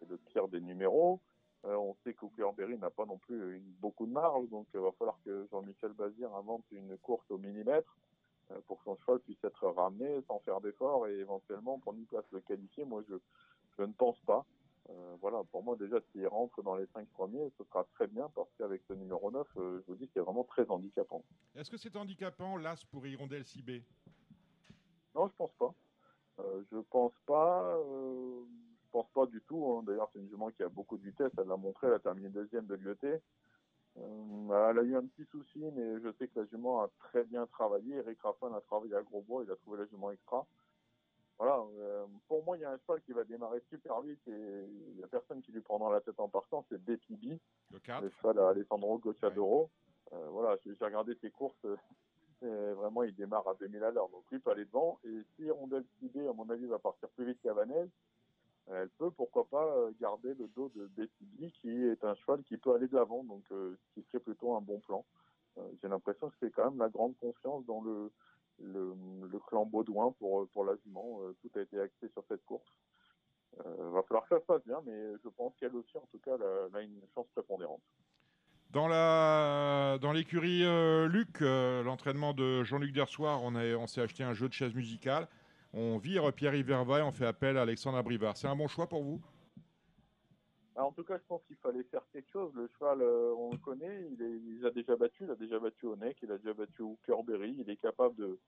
C'est 0.00 0.08
le 0.08 0.16
pire 0.16 0.48
des 0.48 0.60
numéros. 0.60 1.20
On 1.66 1.96
sait 2.04 2.14
qu'Auclair-Berry 2.14 2.78
n'a 2.78 2.90
pas 2.90 3.06
non 3.06 3.18
plus 3.18 3.60
beaucoup 3.80 4.06
de 4.06 4.12
marge, 4.12 4.48
donc 4.50 4.66
il 4.74 4.80
va 4.80 4.92
falloir 4.92 5.18
que 5.24 5.46
Jean-Michel 5.50 5.92
Bazir 5.92 6.32
invente 6.34 6.64
une 6.70 6.96
course 6.98 7.28
au 7.30 7.38
millimètre. 7.38 7.96
Euh, 8.52 8.60
pour 8.66 8.78
que 8.78 8.84
son 8.84 8.96
cheval 8.98 9.18
puisse 9.20 9.42
être 9.42 9.66
ramené 9.66 10.22
sans 10.28 10.38
faire 10.40 10.60
d'effort 10.60 11.08
et 11.08 11.14
éventuellement 11.18 11.78
pour 11.80 11.94
une 11.94 12.06
place 12.06 12.24
le 12.30 12.40
qualifier. 12.40 12.84
Moi, 12.84 13.02
je, 13.08 13.16
je 13.76 13.82
ne 13.82 13.92
pense 13.92 14.18
pas. 14.20 14.46
Euh, 14.88 15.16
voilà, 15.20 15.42
pour 15.50 15.64
moi, 15.64 15.74
déjà, 15.76 15.96
s'il 16.12 16.26
rentre 16.28 16.62
dans 16.62 16.76
les 16.76 16.86
cinq 16.94 17.08
premiers, 17.08 17.50
ce 17.58 17.64
sera 17.64 17.84
très 17.94 18.06
bien 18.06 18.30
parce 18.36 18.48
qu'avec 18.56 18.82
ce 18.86 18.92
numéro 18.92 19.32
9, 19.32 19.46
euh, 19.56 19.80
je 19.80 19.86
vous 19.92 19.96
dis 19.96 20.06
qu'il 20.08 20.20
est 20.20 20.24
vraiment 20.24 20.44
très 20.44 20.68
handicapant. 20.68 21.24
Est-ce 21.56 21.70
que 21.70 21.76
c'est 21.76 21.96
handicapant, 21.96 22.56
l'As 22.56 22.84
pour 22.84 23.04
Hirondelle 23.04 23.44
Cibé? 23.44 23.82
Non, 25.14 25.26
je 25.26 25.34
pense 25.34 25.52
pas. 25.58 25.74
Euh, 26.38 26.62
je 26.70 26.78
pense 26.90 27.14
pas. 27.26 27.78
Je 28.86 28.90
pense 28.90 29.10
pas 29.10 29.26
du 29.26 29.40
tout. 29.42 29.64
Hein. 29.66 29.82
D'ailleurs, 29.86 30.08
c'est 30.12 30.20
une 30.20 30.28
jument 30.28 30.50
qui 30.50 30.62
a 30.62 30.68
beaucoup 30.68 30.96
de 30.96 31.04
vitesse. 31.04 31.32
Elle 31.38 31.48
l'a 31.48 31.56
montré. 31.56 31.88
Elle 31.88 31.94
a 31.94 31.98
terminé 31.98 32.28
deuxième 32.28 32.66
de 32.66 32.74
l'IET. 32.74 33.20
Euh, 33.98 34.70
elle 34.70 34.78
a 34.78 34.82
eu 34.82 34.96
un 34.96 35.06
petit 35.06 35.24
souci, 35.30 35.58
mais 35.74 36.00
je 36.00 36.12
sais 36.18 36.28
que 36.28 36.40
la 36.40 36.46
jument 36.46 36.82
a 36.82 36.90
très 36.98 37.24
bien 37.24 37.46
travaillé. 37.46 37.96
Eric 37.96 38.20
Raffin 38.20 38.52
a 38.52 38.60
travaillé 38.60 38.94
à 38.94 39.02
gros 39.02 39.22
bois, 39.22 39.42
il 39.44 39.50
a 39.50 39.56
trouvé 39.56 39.78
la 39.78 39.86
jument 39.86 40.10
extra. 40.10 40.46
Voilà, 41.38 41.62
euh, 41.78 42.06
pour 42.28 42.44
moi, 42.44 42.56
il 42.56 42.60
y 42.60 42.64
a 42.64 42.70
un 42.70 42.78
cheval 42.78 43.02
qui 43.02 43.12
va 43.12 43.24
démarrer 43.24 43.62
super 43.68 44.00
vite 44.00 44.20
et 44.26 44.64
il 44.90 44.96
n'y 44.96 45.04
a 45.04 45.06
personne 45.06 45.42
qui 45.42 45.52
lui 45.52 45.60
prendra 45.60 45.92
la 45.92 46.00
tête 46.00 46.18
en 46.18 46.28
partant, 46.28 46.64
c'est 46.68 46.82
Dépibi, 46.82 47.38
le, 47.72 47.78
le 48.00 48.10
cheval 48.10 48.38
à 48.38 48.48
Alessandro 48.50 48.98
Gocciadoro. 48.98 49.70
Euh, 50.12 50.28
voilà, 50.30 50.56
j'ai 50.64 50.72
regardé 50.80 51.14
ses 51.20 51.30
courses, 51.30 51.66
vraiment, 52.40 53.02
il 53.02 53.14
démarre 53.14 53.48
à 53.48 53.54
2000 53.54 53.82
à 53.82 53.90
l'heure, 53.90 54.08
donc 54.08 54.24
lui 54.30 54.38
peut 54.38 54.50
aller 54.50 54.64
devant. 54.64 54.98
Et 55.04 55.22
si 55.34 55.50
Rondel 55.50 55.84
Cibé, 55.98 56.26
à 56.26 56.32
mon 56.32 56.48
avis, 56.48 56.66
va 56.66 56.78
partir 56.78 57.08
plus 57.10 57.26
vite 57.26 57.38
qu'Avanès, 57.42 57.88
elle 58.72 58.88
peut 58.98 59.10
pourquoi 59.10 59.46
pas 59.48 59.64
euh, 59.64 59.92
garder 60.00 60.34
le 60.34 60.48
dos 60.48 60.70
de 60.74 60.86
Betty 60.96 61.52
qui 61.60 61.70
est 61.70 62.02
un 62.04 62.14
cheval 62.14 62.42
qui 62.44 62.56
peut 62.56 62.74
aller 62.74 62.88
de 62.88 62.96
l'avant, 62.96 63.22
donc 63.24 63.44
euh, 63.52 63.78
qui 63.94 64.02
serait 64.02 64.20
plutôt 64.20 64.56
un 64.56 64.60
bon 64.60 64.80
plan. 64.80 65.04
Euh, 65.58 65.62
j'ai 65.80 65.88
l'impression 65.88 66.28
que 66.28 66.34
c'est 66.40 66.50
quand 66.50 66.70
même 66.70 66.78
la 66.78 66.88
grande 66.88 67.16
confiance 67.18 67.64
dans 67.66 67.80
le, 67.80 68.10
le, 68.60 69.38
clan 69.46 69.66
Baudouin 69.66 70.12
pour, 70.18 70.48
pour 70.48 70.64
la 70.64 70.74
jument. 70.84 71.20
tout 71.40 71.50
a 71.54 71.60
été 71.60 71.78
axé 71.78 72.08
sur 72.08 72.24
cette 72.28 72.44
course. 72.44 72.68
Il 73.58 73.90
va 73.92 74.02
falloir 74.02 74.28
que 74.28 74.34
ça 74.34 74.40
se 74.40 74.46
passe 74.46 74.64
bien, 74.66 74.82
mais 74.84 75.14
je 75.24 75.28
pense 75.30 75.54
qu'elle 75.56 75.74
aussi, 75.74 75.96
en 75.96 76.06
tout 76.10 76.18
cas, 76.18 76.36
a, 76.74 76.80
une 76.82 77.00
chance 77.14 77.26
prépondérante. 77.34 77.80
Dans 78.70 78.88
la 78.88 79.96
dans 80.02 80.12
l'écurie 80.12 80.64
euh, 80.64 81.06
Luc, 81.06 81.40
euh, 81.40 81.82
l'entraînement 81.82 82.34
de 82.34 82.64
Jean-Luc 82.64 82.92
Dersoir, 82.92 83.42
on, 83.42 83.54
on 83.54 83.86
s'est 83.86 84.02
acheté 84.02 84.24
un 84.24 84.34
jeu 84.34 84.48
de 84.48 84.52
chaise 84.52 84.74
musicale. 84.74 85.28
On 85.78 85.98
vire 85.98 86.32
Pierre-Yves 86.32 86.72
on 86.72 87.12
fait 87.12 87.26
appel 87.26 87.58
à 87.58 87.62
Alexandre 87.62 87.98
Abrivard. 87.98 88.34
C'est 88.38 88.48
un 88.48 88.56
bon 88.56 88.66
choix 88.66 88.86
pour 88.86 89.02
vous? 89.02 89.20
Ah, 90.74 90.86
en 90.86 90.92
tout 90.92 91.04
cas, 91.04 91.18
je 91.18 91.22
pense 91.28 91.42
qu'il 91.46 91.56
fallait 91.56 91.82
faire 91.82 92.00
quelque 92.14 92.30
chose. 92.30 92.50
Le 92.54 92.66
cheval, 92.78 93.02
euh, 93.02 93.34
on 93.36 93.50
le 93.52 93.58
connaît, 93.58 94.08
il, 94.10 94.64
a 94.64 94.70
déjà 94.70 94.96
battu, 94.96 95.24
il 95.24 95.30
a 95.30 95.34
déjà 95.34 95.58
battu 95.58 95.84
Onek, 95.84 96.16
il 96.22 96.32
a 96.32 96.38
déjà 96.38 96.54
battu 96.54 96.80
Hookerberry, 96.80 97.56
il 97.58 97.68
est 97.68 97.76
capable 97.76 98.38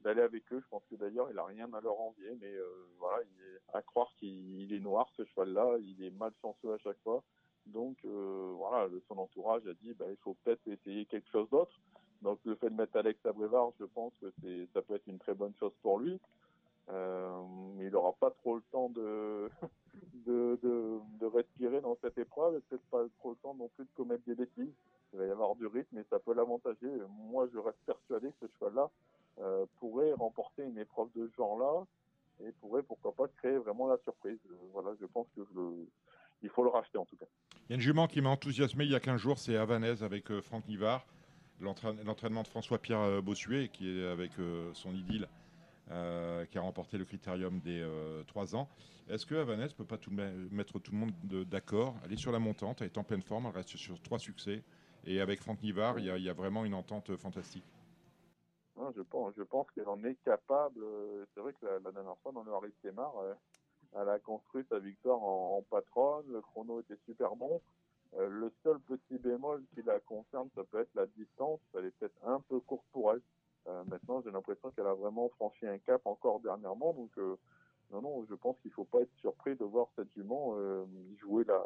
d'aller 0.00 0.22
avec 0.22 0.50
eux. 0.50 0.60
Je 0.62 0.68
pense 0.70 0.82
que 0.90 0.94
d'ailleurs, 0.94 1.30
il 1.30 1.38
a 1.38 1.44
rien 1.44 1.70
à 1.74 1.80
leur 1.82 2.00
envier, 2.00 2.34
mais 2.40 2.54
euh, 2.54 2.88
voilà, 2.98 3.18
il 3.22 3.44
est, 3.44 3.76
à 3.76 3.82
croire 3.82 4.10
qu'il 4.18 4.58
il 4.58 4.72
est 4.72 4.80
noir 4.80 5.10
ce 5.14 5.26
cheval-là, 5.26 5.76
il 5.82 6.02
est 6.02 6.10
malchanceux 6.12 6.72
à 6.72 6.78
chaque 6.78 7.00
fois. 7.04 7.22
Donc 7.66 7.98
euh, 8.06 8.54
voilà, 8.56 8.88
son 9.08 9.18
entourage 9.18 9.66
a 9.66 9.74
dit, 9.74 9.92
bah, 9.92 10.06
il 10.08 10.16
faut 10.22 10.34
peut-être 10.42 10.66
essayer 10.68 11.04
quelque 11.04 11.28
chose 11.30 11.50
d'autre. 11.50 11.78
Donc 12.22 12.38
le 12.46 12.54
fait 12.54 12.70
de 12.70 12.74
mettre 12.76 12.96
Alex 12.96 13.24
Abrevard, 13.26 13.72
je 13.78 13.84
pense 13.84 14.14
que 14.20 14.66
ça 14.72 14.80
peut 14.80 14.94
être 14.94 15.06
une 15.06 15.18
très 15.18 15.34
bonne 15.34 15.54
chose 15.60 15.72
pour 15.82 15.98
lui. 15.98 16.18
Euh, 16.88 17.42
il 17.80 17.90
n'aura 17.90 18.12
pas 18.12 18.30
trop 18.30 18.56
le 18.56 18.62
temps 18.70 18.88
de, 18.90 19.50
respirer 21.34 21.80
dans 21.80 21.96
cette 22.00 22.16
épreuve 22.18 22.60
peut-être 22.68 22.84
pas 22.90 23.04
trop 23.18 23.30
le 23.30 23.36
temps 23.36 23.54
non 23.54 23.68
plus 23.76 23.84
de 23.84 23.90
commettre 23.96 24.22
des 24.26 24.34
bêtises. 24.34 24.72
Il 25.12 25.18
va 25.18 25.26
y 25.26 25.30
avoir 25.30 25.54
du 25.56 25.66
rythme 25.66 25.98
et 25.98 26.04
ça 26.10 26.18
peut 26.18 26.34
l'avantager. 26.34 26.90
Moi, 27.30 27.48
je 27.52 27.58
reste 27.58 27.78
persuadé 27.86 28.28
que 28.28 28.46
ce 28.46 28.52
cheval-là 28.58 28.90
euh, 29.40 29.66
pourrait 29.78 30.12
remporter 30.12 30.62
une 30.64 30.78
épreuve 30.78 31.08
de 31.16 31.28
ce 31.28 31.36
genre-là 31.36 31.84
et 32.44 32.52
pourrait, 32.60 32.82
pourquoi 32.82 33.12
pas, 33.12 33.28
créer 33.28 33.56
vraiment 33.58 33.86
la 33.88 33.98
surprise. 33.98 34.38
Euh, 34.50 34.54
voilà, 34.72 34.90
je 35.00 35.06
pense 35.06 35.26
que 35.36 35.42
il 36.42 36.50
faut 36.50 36.62
le 36.62 36.68
racheter 36.70 36.98
en 36.98 37.04
tout 37.06 37.16
cas. 37.16 37.26
Il 37.64 37.70
y 37.70 37.72
a 37.72 37.76
une 37.76 37.80
jument 37.80 38.06
qui 38.06 38.20
m'a 38.20 38.28
enthousiasmé 38.28 38.84
il 38.84 38.90
y 38.90 38.94
a 38.94 39.00
15 39.00 39.20
jours, 39.20 39.38
c'est 39.38 39.56
Havanaise 39.56 40.04
avec 40.04 40.30
Franck 40.40 40.68
Nivard, 40.68 41.06
l'entraîne- 41.60 42.02
l'entraînement 42.04 42.42
de 42.42 42.48
François-Pierre 42.48 43.22
Bossuet, 43.22 43.68
qui 43.72 43.88
est 44.00 44.06
avec 44.06 44.32
son 44.74 44.94
idylle, 44.94 45.28
euh, 45.90 46.44
qui 46.46 46.58
a 46.58 46.60
remporté 46.60 46.98
le 46.98 47.04
critérium 47.04 47.60
des 47.60 47.86
3 48.26 48.56
ans. 48.56 48.68
Est-ce 49.08 49.24
que 49.24 49.34
Havanaise 49.36 49.72
peut 49.72 49.84
pas 49.84 49.98
mettre 50.50 50.78
tout 50.78 50.90
le 50.92 50.98
monde 50.98 51.12
de- 51.24 51.44
d'accord? 51.44 51.94
Elle 52.04 52.12
est 52.12 52.16
sur 52.16 52.32
la 52.32 52.38
montante, 52.40 52.80
elle 52.80 52.88
est 52.88 52.98
en 52.98 53.04
pleine 53.04 53.22
forme, 53.22 53.46
elle 53.46 53.52
reste 53.52 53.76
sur 53.76 54.00
trois 54.02 54.18
succès. 54.18 54.62
Et 55.04 55.20
avec 55.20 55.40
Franck 55.40 55.62
Nivard, 55.62 55.98
il 56.00 56.06
y, 56.06 56.28
a- 56.28 56.32
vraiment 56.32 56.64
une 56.64 56.74
entente 56.74 57.10
euh, 57.10 57.16
fantastique. 57.16 57.64
Je 58.94 59.42
pense, 59.42 59.70
qu'elle 59.70 59.88
en 59.88 60.02
est 60.04 60.16
capable. 60.24 60.82
Euh, 60.82 61.24
C'est 61.34 61.40
vrai 61.40 61.52
que 61.54 61.64
la, 61.66 61.78
la 61.78 61.92
dernière 61.92 62.16
fois, 62.22 62.32
dans 62.32 62.42
le 62.42 62.52
Harry 62.52 62.72
Sémar, 62.82 63.12
euh, 63.18 63.34
elle 63.98 64.08
a 64.08 64.18
construit 64.18 64.64
sa 64.68 64.78
victoire 64.78 65.22
en, 65.22 65.58
en 65.58 65.62
patronne. 65.62 66.26
Le 66.30 66.40
chrono 66.40 66.80
était 66.80 66.98
super 67.06 67.34
bon. 67.36 67.60
Euh, 68.14 68.28
le 68.28 68.52
seul 68.62 68.78
petit 68.80 69.18
bémol 69.18 69.62
qui 69.74 69.82
la 69.82 70.00
concerne, 70.00 70.48
ça 70.54 70.62
peut 70.64 70.80
être 70.80 70.94
la 70.94 71.06
distance. 71.06 71.60
Elle 71.74 71.86
est 71.86 71.90
peut-être 71.98 72.16
un 72.26 72.40
peu 72.48 72.60
courte 72.60 72.84
pour 72.92 73.12
elle. 73.12 73.20
Euh, 73.68 73.84
maintenant, 73.84 74.22
j'ai 74.22 74.30
l'impression 74.30 74.70
qu'elle 74.70 74.86
a 74.86 74.94
vraiment 74.94 75.28
franchi 75.30 75.66
un 75.66 75.78
cap 75.78 76.02
encore 76.06 76.40
dernièrement. 76.40 76.92
Donc, 76.94 77.10
euh, 77.18 77.36
non, 77.90 78.00
non, 78.02 78.26
je 78.28 78.34
pense 78.34 78.56
qu'il 78.60 78.70
faut 78.72 78.84
pas 78.84 79.00
être 79.00 79.14
surpris 79.20 79.56
de 79.56 79.64
voir 79.64 79.88
cette 79.96 80.12
jument 80.14 80.54
euh, 80.56 80.84
jouer 81.20 81.44
la, 81.44 81.62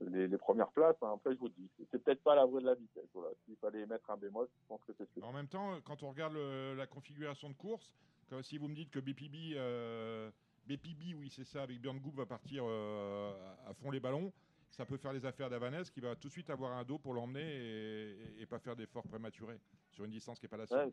les, 0.00 0.28
les 0.28 0.38
premières 0.38 0.70
places. 0.70 0.96
hein. 1.02 1.12
Après, 1.14 1.34
je 1.34 1.38
vous 1.38 1.48
dis, 1.50 1.68
c'est 1.90 2.02
peut-être 2.02 2.22
pas 2.22 2.34
la 2.34 2.46
vraie 2.46 2.60
de 2.60 2.66
la 2.66 2.74
vitesse. 2.74 3.08
Voilà. 3.14 3.30
S'il 3.44 3.56
fallait 3.56 3.84
mettre 3.86 4.08
un 4.10 4.16
bémol, 4.16 4.48
je 4.50 4.66
pense 4.68 4.80
que 4.84 4.92
c'est 4.96 5.08
sûr. 5.12 5.26
En 5.26 5.32
même 5.32 5.48
temps, 5.48 5.78
quand 5.84 6.02
on 6.02 6.10
regarde 6.10 6.34
le- 6.34 6.74
la 6.74 6.86
configuration 6.86 7.48
de 7.50 7.54
course, 7.54 7.92
comme 8.28 8.42
si 8.42 8.58
vous 8.58 8.68
me 8.68 8.74
dites 8.74 8.90
que 8.90 8.98
BPB, 9.00 9.54
euh, 9.56 10.30
BPB 10.66 11.14
oui 11.16 11.30
c'est 11.30 11.44
ça, 11.44 11.62
avec 11.62 11.80
Björn 11.80 11.98
Goop 12.00 12.16
va 12.16 12.26
partir 12.26 12.64
euh, 12.66 13.32
à 13.68 13.72
fond 13.74 13.90
les 13.90 14.00
ballons, 14.00 14.32
ça 14.70 14.84
peut 14.84 14.96
faire 14.96 15.12
les 15.12 15.24
affaires 15.24 15.48
d'Avanès 15.48 15.88
qui 15.90 16.00
va 16.00 16.16
tout 16.16 16.26
de 16.28 16.32
suite 16.32 16.50
avoir 16.50 16.72
un 16.72 16.82
dos 16.84 16.98
pour 16.98 17.14
l'emmener 17.14 17.40
et, 17.40 18.10
et- 18.38 18.42
et 18.42 18.46
pas 18.46 18.58
faire 18.58 18.74
d'efforts 18.74 19.04
prématurés 19.06 19.60
sur 19.92 20.04
une 20.04 20.10
distance 20.10 20.38
qui 20.40 20.44
n'est 20.46 20.50
pas 20.50 20.56
la 20.56 20.66
sienne. 20.66 20.86
Ouais. 20.86 20.92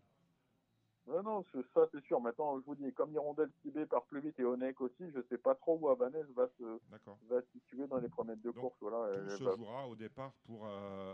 Non, 1.06 1.22
non, 1.22 1.46
ça 1.74 1.86
c'est 1.92 2.04
sûr. 2.06 2.22
Maintenant, 2.22 2.60
je 2.60 2.66
vous 2.66 2.76
dis, 2.76 2.94
comme 2.94 3.12
Hirondelle 3.12 3.52
Tibet 3.62 3.86
part 3.86 4.06
plus 4.06 4.22
vite 4.22 4.40
et 4.40 4.46
Onek 4.46 4.80
aussi, 4.80 5.12
je 5.12 5.20
sais 5.30 5.38
pas 5.38 5.54
trop 5.56 5.78
où 5.78 5.90
Havanès 5.90 6.26
va 6.34 6.48
se, 6.58 6.80
D'accord. 6.90 7.18
va 7.28 7.42
se 7.42 7.48
situer 7.52 7.88
dans 7.88 7.98
les 7.98 8.08
premières 8.08 8.38
deux 8.38 8.54
Donc, 8.54 8.62
courses. 8.62 8.78
Voilà, 8.80 9.14
Tout 9.14 9.30
se 9.38 9.44
va- 9.44 9.56
jouera 9.56 9.88
au 9.88 9.96
départ 9.96 10.32
pour 10.46 10.66
euh. 10.66 11.14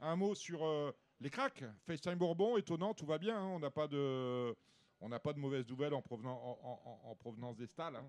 Un 0.00 0.16
mot 0.16 0.34
sur 0.34 0.64
euh, 0.64 0.92
les 1.20 1.30
cracks. 1.30 1.64
FaceTime 1.86 2.16
Bourbon, 2.16 2.56
étonnant, 2.56 2.94
tout 2.94 3.06
va 3.06 3.18
bien. 3.18 3.38
hein. 3.38 3.48
On 3.54 3.58
n'a 3.58 3.70
pas 3.70 3.86
de, 3.88 4.54
on 5.00 5.08
n'a 5.10 5.18
pas 5.20 5.32
de 5.34 5.38
mauvaises 5.38 5.68
nouvelles 5.68 5.94
en 5.94 6.02
provenance, 6.02 6.38
en, 6.42 6.58
en- 6.66 6.80
en- 7.06 7.10
en 7.10 7.14
provenance 7.16 7.56
des 7.56 7.66
stalles. 7.66 7.96
hein. 7.96 8.06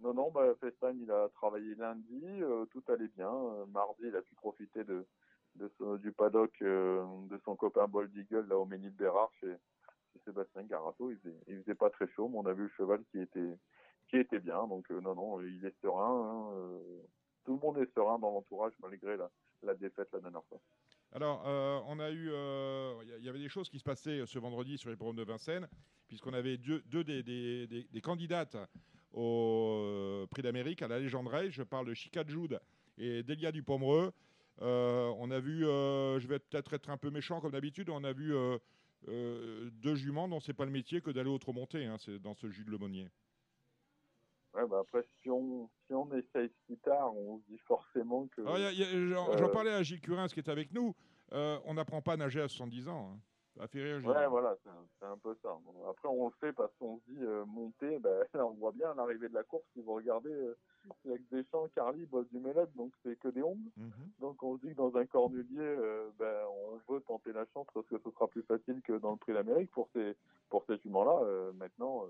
Non, 0.00 0.14
non, 0.14 0.30
bah, 0.30 0.54
Festin, 0.60 0.92
il 0.92 1.10
a 1.10 1.28
travaillé 1.28 1.74
lundi, 1.74 2.22
euh, 2.24 2.64
tout 2.66 2.82
allait 2.88 3.08
bien. 3.08 3.30
Euh, 3.30 3.66
mardi, 3.66 4.04
il 4.04 4.16
a 4.16 4.22
pu 4.22 4.34
profiter 4.34 4.82
de, 4.84 5.06
de 5.56 5.70
son- 5.78 5.96
du 5.96 6.12
paddock 6.12 6.52
euh, 6.62 7.04
de 7.28 7.38
son 7.44 7.56
copain 7.56 7.86
Bold 7.86 8.14
Eagle, 8.16 8.46
là, 8.48 8.58
au 8.58 8.64
Ménil 8.66 8.90
Bérard, 8.92 9.30
chez, 9.40 9.54
chez 10.12 10.20
Sébastien 10.24 10.62
Garato. 10.64 11.10
Il 11.10 11.18
faisait, 11.18 11.60
faisait 11.62 11.74
pas 11.74 11.90
très 11.90 12.08
chaud, 12.08 12.28
mais 12.28 12.38
on 12.38 12.46
a 12.46 12.52
vu 12.52 12.64
le 12.64 12.72
cheval 12.76 13.02
qui 13.10 13.20
était, 13.20 13.58
qui 14.08 14.16
était 14.16 14.40
bien. 14.40 14.66
Donc, 14.66 14.90
euh, 14.90 15.00
non, 15.00 15.14
non, 15.14 15.40
il 15.42 15.64
est 15.64 15.74
serein. 15.80 16.04
hein, 16.06 16.52
euh, 16.54 17.02
tout 17.44 17.54
le 17.54 17.58
monde 17.60 17.78
est 17.78 17.92
serein 17.94 18.18
dans 18.18 18.30
l'entourage, 18.30 18.72
malgré 18.80 19.16
la, 19.16 19.30
la 19.62 19.74
défaite 19.74 20.08
la 20.12 20.20
dernière 20.20 20.44
fois. 20.44 20.60
Alors, 21.12 21.42
on 21.88 21.98
a 21.98 22.10
eu, 22.12 22.28
il 23.18 23.24
y 23.24 23.28
avait 23.28 23.40
des 23.40 23.48
choses 23.48 23.68
qui 23.68 23.80
se 23.80 23.84
passaient 23.84 24.24
ce 24.26 24.38
vendredi 24.38 24.78
sur 24.78 24.90
les 24.90 24.96
programmes 24.96 25.16
de 25.16 25.24
Vincennes, 25.24 25.66
puisqu'on 26.06 26.32
avait 26.34 26.56
deux, 26.56 26.82
des, 27.02 27.22
des- 27.24 27.66
des- 27.66 28.00
candidates 28.00 28.56
au 29.12 30.26
Prix 30.30 30.42
d'Amérique 30.42 30.82
à 30.82 30.88
la 30.88 30.98
Légende 31.00 31.26
Race. 31.28 31.50
Je 31.50 31.62
parle 31.64 31.86
de 31.86 31.94
Chica 31.94 32.22
Jude 32.24 32.60
et 32.96 33.22
Delia 33.24 33.50
Dupomereux. 33.50 34.12
Euh, 34.62 35.12
on 35.18 35.30
a 35.30 35.40
vu, 35.40 35.66
euh, 35.66 36.18
je 36.20 36.28
vais 36.28 36.38
peut-être 36.38 36.72
être 36.74 36.90
un 36.90 36.96
peu 36.96 37.10
méchant 37.10 37.40
comme 37.40 37.52
d'habitude, 37.52 37.88
on 37.90 38.04
a 38.04 38.12
vu 38.12 38.34
euh, 38.34 38.58
deux 39.72 39.94
juments 39.94 40.28
dont 40.28 40.40
c'est 40.40 40.52
pas 40.52 40.64
le 40.66 40.70
métier 40.70 41.00
que 41.00 41.10
d'aller 41.10 41.30
autre 41.30 41.52
montée, 41.52 41.86
hein, 41.86 41.96
c'est 41.98 42.18
dans 42.18 42.34
ce 42.34 42.50
jus 42.50 42.64
de 42.64 42.70
Lemonnier. 42.70 43.08
Ouais, 44.52 44.66
bah 44.68 44.80
après, 44.80 45.04
si 45.22 45.30
on, 45.30 45.70
si 45.86 45.94
on 45.94 46.12
essaye 46.12 46.50
si 46.66 46.76
tard, 46.78 47.14
on 47.16 47.38
se 47.38 47.44
dit 47.52 47.58
forcément 47.66 48.26
que. 48.28 48.42
J'en 48.44 49.44
Euh. 49.44 49.48
parlais 49.48 49.70
à 49.70 49.82
Gilles 49.82 50.00
Curins 50.00 50.26
qui 50.28 50.40
est 50.40 50.48
avec 50.48 50.72
nous. 50.72 50.94
Euh, 51.32 51.58
on 51.64 51.74
n'apprend 51.74 52.02
pas 52.02 52.14
à 52.14 52.16
nager 52.16 52.40
à 52.40 52.48
70 52.48 52.88
ans. 52.88 53.12
hein. 53.14 53.20
Ça 53.60 53.68
fait 53.68 53.82
rire. 53.82 54.06
Ouais, 54.06 54.26
voilà, 54.26 54.56
c'est 54.98 55.04
un, 55.04 55.18
peu 55.18 55.36
ça. 55.42 55.50
Après, 55.88 56.08
on 56.08 56.28
le 56.28 56.34
fait 56.40 56.52
parce 56.52 56.72
qu'on 56.78 56.98
se 57.00 57.10
dit 57.12 57.22
euh, 57.22 57.44
monter, 57.44 57.98
ben, 57.98 58.24
là, 58.34 58.46
on 58.46 58.54
voit 58.54 58.72
bien 58.72 58.90
à 58.90 58.94
l'arrivée 58.94 59.28
de 59.28 59.34
la 59.34 59.42
course, 59.42 59.64
si 59.74 59.82
vous 59.82 59.94
regardez, 59.94 60.32
euh, 60.32 60.56
avec 61.04 61.28
Deschamps, 61.30 61.68
Carly, 61.74 62.06
Boss 62.06 62.26
du 62.30 62.38
Mélède, 62.38 62.70
donc 62.74 62.92
c'est 63.02 63.18
que 63.18 63.28
des 63.28 63.42
ondes. 63.42 63.58
Mhm. 63.76 63.92
Donc 64.20 64.42
on 64.42 64.56
se 64.56 64.66
dit 64.66 64.72
que 64.72 64.78
dans 64.78 64.96
un 64.96 65.04
cornulier, 65.04 65.58
euh, 65.58 66.08
ben, 66.18 66.46
on 66.48 66.92
veut 66.92 67.00
tenter 67.02 67.32
la 67.32 67.44
chance 67.52 67.66
parce 67.74 67.86
que 67.86 67.98
ce 67.98 68.10
sera 68.10 68.28
plus 68.28 68.42
facile 68.42 68.80
que 68.82 68.94
dans 68.94 69.12
le 69.12 69.18
prix 69.18 69.34
d'Amérique 69.34 69.70
pour 69.72 69.88
ces, 69.92 70.16
pour 70.48 70.64
ces 70.64 70.78
juments-là. 70.78 71.20
Euh, 71.24 71.52
maintenant, 71.52 72.06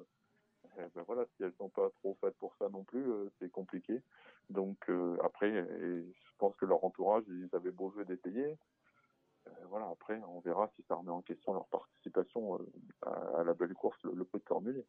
eh 0.79 0.83
ben 0.95 1.03
voilà, 1.07 1.25
si 1.35 1.43
elles 1.43 1.55
sont 1.59 1.69
pas 1.69 1.91
trop 1.97 2.17
faites 2.21 2.37
pour 2.37 2.55
ça 2.59 2.69
non 2.69 2.85
plus, 2.85 3.05
c'est 3.41 3.51
compliqué. 3.51 4.01
Donc 4.51 4.89
après, 5.25 5.49
et 5.49 6.05
je 6.05 6.31
pense 6.39 6.55
que 6.57 6.67
leur 6.67 6.85
entourage, 6.85 7.25
ils 7.29 7.49
avaient 7.55 7.73
beau 7.73 7.93
jeu 7.97 8.05
d'essayer. 8.05 8.57
Euh, 9.47 9.51
voilà, 9.69 9.89
après, 9.91 10.21
on 10.29 10.41
verra 10.41 10.71
si 10.77 10.83
ça 10.89 10.95
remet 10.95 11.11
en 11.11 11.23
question 11.23 11.53
leur 11.55 11.67
participation 11.69 12.57
euh, 12.57 12.67
à, 13.07 13.41
à 13.41 13.45
la 13.45 13.55
belle 13.55 13.75
course, 13.75 13.99
le, 14.05 14.13
le 14.15 14.25
prix 14.25 14.39
de 14.39 14.45
Cornulier. 14.45 14.85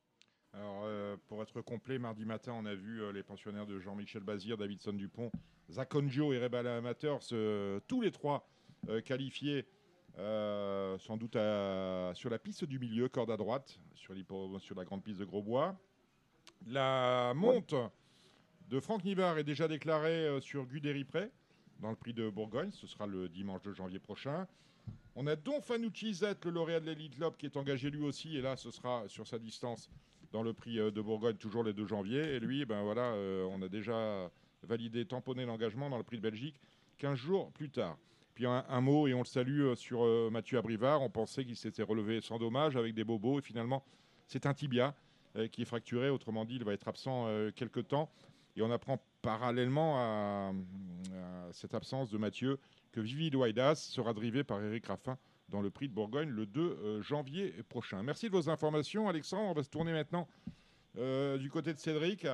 Alors, 0.53 0.81
euh, 0.83 1.15
pour 1.27 1.41
être 1.41 1.61
complet, 1.61 1.97
mardi 1.97 2.25
matin, 2.25 2.53
on 2.55 2.65
a 2.65 2.75
vu 2.75 3.01
euh, 3.01 3.11
les 3.13 3.23
pensionnaires 3.23 3.65
de 3.65 3.79
Jean-Michel 3.79 4.23
Bazir, 4.23 4.57
Davidson 4.57 4.91
Dupont, 4.93 5.31
Zakonjo 5.69 6.33
et 6.33 6.39
Rebal 6.43 6.67
Amateurs, 6.67 7.19
tous 7.87 8.01
les 8.01 8.11
trois 8.11 8.45
qualifiés 9.05 9.65
sans 10.17 11.15
doute 11.15 11.37
à- 11.37 12.11
sur 12.13 12.29
la 12.29 12.37
piste 12.39 12.65
du 12.65 12.77
milieu, 12.79 13.07
corde 13.07 13.31
à 13.31 13.37
droite, 13.37 13.79
sur, 13.93 14.13
la 14.75 14.83
grande 14.83 15.01
piste 15.01 15.19
de 15.21 15.25
Grosbois. 15.25 15.77
La 16.67 17.31
monte 17.33 17.73
de 18.67 18.79
Franck 18.81 19.05
Nivard 19.05 19.37
est 19.37 19.45
déjà 19.45 19.69
déclarée 19.69 20.41
sur 20.41 20.65
Guderipré, 20.65 21.31
dans 21.81 21.89
le 21.89 21.95
prix 21.95 22.13
de 22.13 22.29
Bourgogne. 22.29 22.71
Ce 22.71 22.87
sera 22.87 23.07
le 23.07 23.27
dimanche 23.27 23.61
de 23.63 23.73
janvier 23.73 23.99
prochain. 23.99 24.47
On 25.15 25.27
a 25.27 25.35
Don 25.35 25.61
Fanucci 25.61 26.17
le 26.21 26.49
lauréat 26.51 26.79
de 26.79 26.85
l'Elite 26.85 27.17
Lob, 27.17 27.35
qui 27.35 27.45
est 27.45 27.57
engagé 27.57 27.89
lui 27.89 28.03
aussi. 28.03 28.37
Et 28.37 28.41
là, 28.41 28.55
ce 28.55 28.71
sera 28.71 29.03
sur 29.07 29.27
sa 29.27 29.39
distance 29.39 29.89
dans 30.31 30.43
le 30.43 30.53
prix 30.53 30.79
euh, 30.79 30.91
de 30.91 31.01
Bourgogne, 31.01 31.35
toujours 31.35 31.63
les 31.63 31.73
2 31.73 31.85
janvier. 31.85 32.35
Et 32.35 32.39
lui, 32.39 32.65
ben 32.65 32.83
voilà, 32.83 33.13
euh, 33.13 33.45
on 33.51 33.61
a 33.61 33.67
déjà 33.67 34.31
validé, 34.63 35.05
tamponné 35.05 35.45
l'engagement 35.45 35.89
dans 35.89 35.97
le 35.97 36.03
prix 36.03 36.17
de 36.17 36.21
Belgique 36.21 36.55
15 36.99 37.17
jours 37.17 37.51
plus 37.51 37.69
tard. 37.69 37.97
Puis 38.35 38.45
un, 38.45 38.81
mot, 38.81 39.07
et 39.07 39.13
on 39.13 39.19
le 39.19 39.25
salue, 39.25 39.61
euh, 39.61 39.75
sur 39.75 40.05
Mathieu 40.31 40.57
Abrivard. 40.57 41.01
On 41.01 41.09
pensait 41.09 41.43
qu'il 41.43 41.57
s'était 41.57 41.83
relevé 41.83 42.21
sans 42.21 42.39
dommage 42.39 42.77
avec 42.77 42.93
des 42.93 43.03
bobos. 43.03 43.39
Et 43.39 43.41
finalement, 43.41 43.83
c'est 44.27 44.45
un 44.45 44.53
tibia 44.53 44.95
qui 45.51 45.61
est 45.61 45.65
fracturé. 45.65 46.09
Autrement 46.09 46.45
dit, 46.45 46.55
il 46.55 46.63
va 46.63 46.73
être 46.73 46.87
absent 46.87 47.27
quelques 47.55 47.87
temps. 47.87 48.09
Et 48.55 48.61
on 48.61 48.71
apprend 48.71 49.01
parallèlement 49.21 49.97
à 49.97 50.53
cette 51.61 51.75
absence 51.75 52.09
de 52.09 52.17
Mathieu 52.17 52.59
que 52.91 52.99
Vivi 52.99 53.29
Douaidas 53.29 53.75
sera 53.75 54.13
drivé 54.13 54.43
par 54.43 54.61
Eric 54.63 54.87
Raffin 54.87 55.17
dans 55.49 55.61
le 55.61 55.69
prix 55.69 55.87
de 55.87 55.93
Bourgogne 55.93 56.29
le 56.29 56.45
2 56.45 56.61
euh, 56.61 57.01
janvier 57.01 57.53
prochain. 57.69 58.01
Merci 58.01 58.29
de 58.29 58.35
vos 58.35 58.49
informations, 58.49 59.07
Alexandre. 59.07 59.49
On 59.49 59.53
va 59.53 59.63
se 59.63 59.69
tourner 59.69 59.93
maintenant 59.93 60.27
euh, 60.97 61.37
du 61.37 61.49
côté 61.49 61.73
de 61.73 61.77
Cédric 61.77 62.27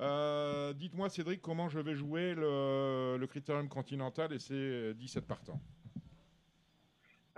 Euh, 0.00 0.72
dites-moi, 0.74 1.08
Cédric, 1.08 1.42
comment 1.42 1.68
je 1.68 1.80
vais 1.80 1.96
jouer 1.96 2.34
le, 2.34 3.26
Critérium 3.26 3.68
Continental 3.68 4.32
et 4.32 4.38
ses 4.38 4.94
17 4.94 5.26
partants? 5.26 5.60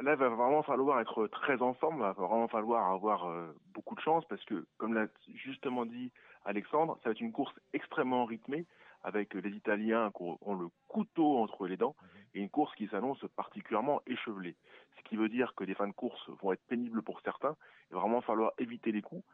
Là, 0.02 0.12
il 0.12 0.18
va 0.18 0.28
vraiment 0.28 0.62
falloir 0.62 1.00
être 1.00 1.26
très 1.28 1.62
en 1.62 1.72
forme, 1.74 1.96
il 1.96 2.02
va 2.02 2.12
vraiment 2.12 2.48
falloir 2.48 2.90
avoir 2.90 3.26
beaucoup 3.72 3.94
de 3.94 4.00
chance 4.00 4.24
parce 4.28 4.44
que, 4.44 4.66
comme 4.76 4.92
l'a 4.92 5.06
justement 5.34 5.86
dit 5.86 6.10
Alexandre, 6.44 6.98
ça 7.02 7.08
va 7.08 7.12
être 7.12 7.20
une 7.20 7.32
course 7.32 7.54
extrêmement 7.72 8.26
rythmée 8.26 8.66
avec 9.02 9.34
les 9.34 9.50
Italiens 9.50 10.10
qui 10.16 10.22
ont 10.22 10.54
le 10.54 10.68
couteau 10.88 11.38
entre 11.38 11.66
les 11.66 11.76
dents 11.76 11.96
et 12.34 12.40
une 12.40 12.50
course 12.50 12.74
qui 12.74 12.86
s'annonce 12.88 13.24
particulièrement 13.36 14.02
échevelée. 14.06 14.56
Ce 14.98 15.08
qui 15.08 15.16
veut 15.16 15.28
dire 15.28 15.54
que 15.54 15.64
les 15.64 15.74
fins 15.74 15.88
de 15.88 15.92
course 15.92 16.28
vont 16.42 16.52
être 16.52 16.62
pénibles 16.68 17.02
pour 17.02 17.20
certains. 17.22 17.56
Il 17.90 17.94
va 17.94 18.00
vraiment 18.00 18.20
falloir 18.20 18.52
éviter 18.58 18.92
les 18.92 19.02
coups. 19.02 19.24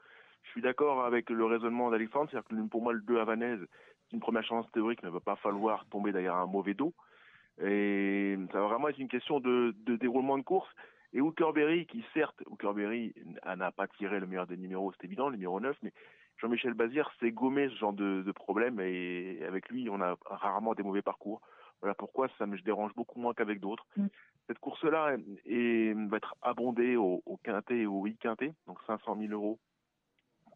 Je 0.45 0.51
suis 0.51 0.63
d'accord 0.63 1.05
avec 1.05 1.29
le 1.31 1.45
raisonnement 1.45 1.91
d'Alexandre, 1.91 2.31
c'est-à-dire 2.31 2.49
que 2.49 2.69
pour 2.69 2.83
moi, 2.83 2.93
le 2.93 3.01
2 3.01 3.19
Havanaise, 3.19 3.67
c'est 4.05 4.15
une 4.15 4.21
première 4.21 4.45
chance 4.45 4.71
théorique, 4.73 5.03
mais 5.03 5.09
il 5.09 5.13
ne 5.13 5.19
va 5.19 5.21
pas 5.21 5.37
falloir 5.37 5.85
tomber 5.87 6.13
derrière 6.13 6.37
un 6.37 6.47
mauvais 6.47 6.75
dos. 6.75 6.95
Et 7.61 8.37
ça 8.53 8.61
va 8.61 8.69
vraiment 8.69 8.89
être 8.89 8.99
une 8.99 9.09
question 9.09 9.41
de, 9.41 9.75
déroulement 9.97 10.39
de 10.39 10.43
course. 10.43 10.69
Et 11.13 11.21
Hookerberry, 11.21 11.87
qui 11.87 12.05
certes, 12.15 12.43
Hookerberry 12.47 13.15
n'a 13.57 13.73
pas 13.73 13.89
tiré 13.89 14.21
le 14.21 14.27
meilleur 14.27 14.47
des 14.47 14.57
numéros, 14.57 14.93
c'est 14.93 15.07
évident, 15.07 15.29
le 15.29 15.37
numéro 15.37 15.59
9, 15.59 15.77
mais 15.83 15.93
Jean-Michel 16.39 16.75
Bazir 16.75 17.11
s'est 17.19 17.33
gommé 17.33 17.69
ce 17.69 17.77
genre 17.77 17.93
de, 17.93 18.23
de, 18.23 18.33
problème 18.33 18.81
et 18.81 19.43
avec 19.47 19.69
lui, 19.69 19.89
on 19.91 20.01
a 20.01 20.17
rarement 20.27 20.75
des 20.75 20.83
mauvais 20.83 21.03
parcours. 21.03 21.41
Voilà 21.81 21.95
pourquoi 21.95 22.29
ça 22.39 22.47
me 22.47 22.59
dérange 22.59 22.95
beaucoup 22.95 23.21
moins 23.21 23.35
qu'avec 23.35 23.61
d'autres. 23.61 23.87
Mm. 23.97 24.07
Cette 24.47 24.59
course-là 24.59 25.17
va 25.17 26.17
être 26.17 26.35
abondée 26.43 26.97
au, 26.97 27.23
au 27.27 27.37
quintet 27.39 27.79
et 27.79 27.87
au 27.87 28.07
i-quintet, 28.07 28.55
donc 28.67 28.79
500 28.87 29.17
000 29.19 29.33
euros 29.33 29.59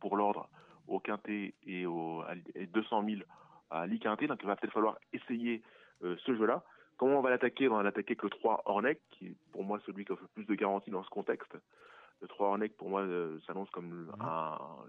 pour 0.01 0.17
l'ordre 0.17 0.49
au 0.91 1.01
quintet 1.01 1.55
et, 1.67 1.87
au, 1.87 2.23
200 2.57 3.05
000 3.05 3.23
à 3.71 3.87
l'i-quintet. 3.87 4.27
Donc 4.27 4.39
il 4.43 4.47
va 4.47 4.57
peut-être 4.57 4.73
falloir 4.73 4.99
essayer 5.13 5.63
euh, 6.05 6.17
ce 6.25 6.35
jeu-là. 6.37 6.63
Comment 6.97 7.19
on 7.19 7.23
va 7.23 7.31
l'attaquer? 7.31 7.69
On 7.69 7.77
va 7.77 7.83
l'attaquer 7.83 8.13
avec 8.13 8.23
le 8.23 8.31
3 8.31 8.63
Hornec, 8.67 9.01
qui 9.11 9.29
est 9.29 9.37
pour 9.53 9.65
moi 9.65 9.81
celui 9.87 10.05
qui 10.05 10.13
offre 10.13 10.27
plus 10.35 10.45
de 10.45 10.55
garantie 10.55 10.91
dans 10.91 11.03
ce 11.03 11.11
contexte. 11.11 11.57
Le 12.41 12.45
3 12.45 12.49
Hornec, 12.53 12.77
pour 12.79 12.89
moi, 12.89 13.03
euh, 13.03 13.39
s'annonce 13.47 13.69
comme 13.71 13.91
mhm. 13.91 14.15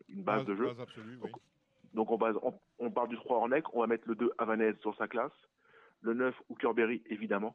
une 0.07 0.23
base, 0.23 0.45
de 0.45 0.55
jeu. 0.55 0.71
donc, 1.93 2.09
on, 2.09 2.17
base, 2.17 2.35
on, 2.79 2.91
part 2.91 3.09
du 3.09 3.17
3 3.17 3.39
Hornec, 3.39 3.65
on 3.73 3.81
va 3.81 3.87
mettre 3.87 4.07
le 4.07 4.15
2 4.15 4.31
Havanaise 4.37 4.77
sur 4.79 4.95
sa 4.95 5.09
classe, 5.09 5.33
le 5.99 6.13
9 6.13 6.33
Hookerberry, 6.47 7.03
évidemment. 7.07 7.53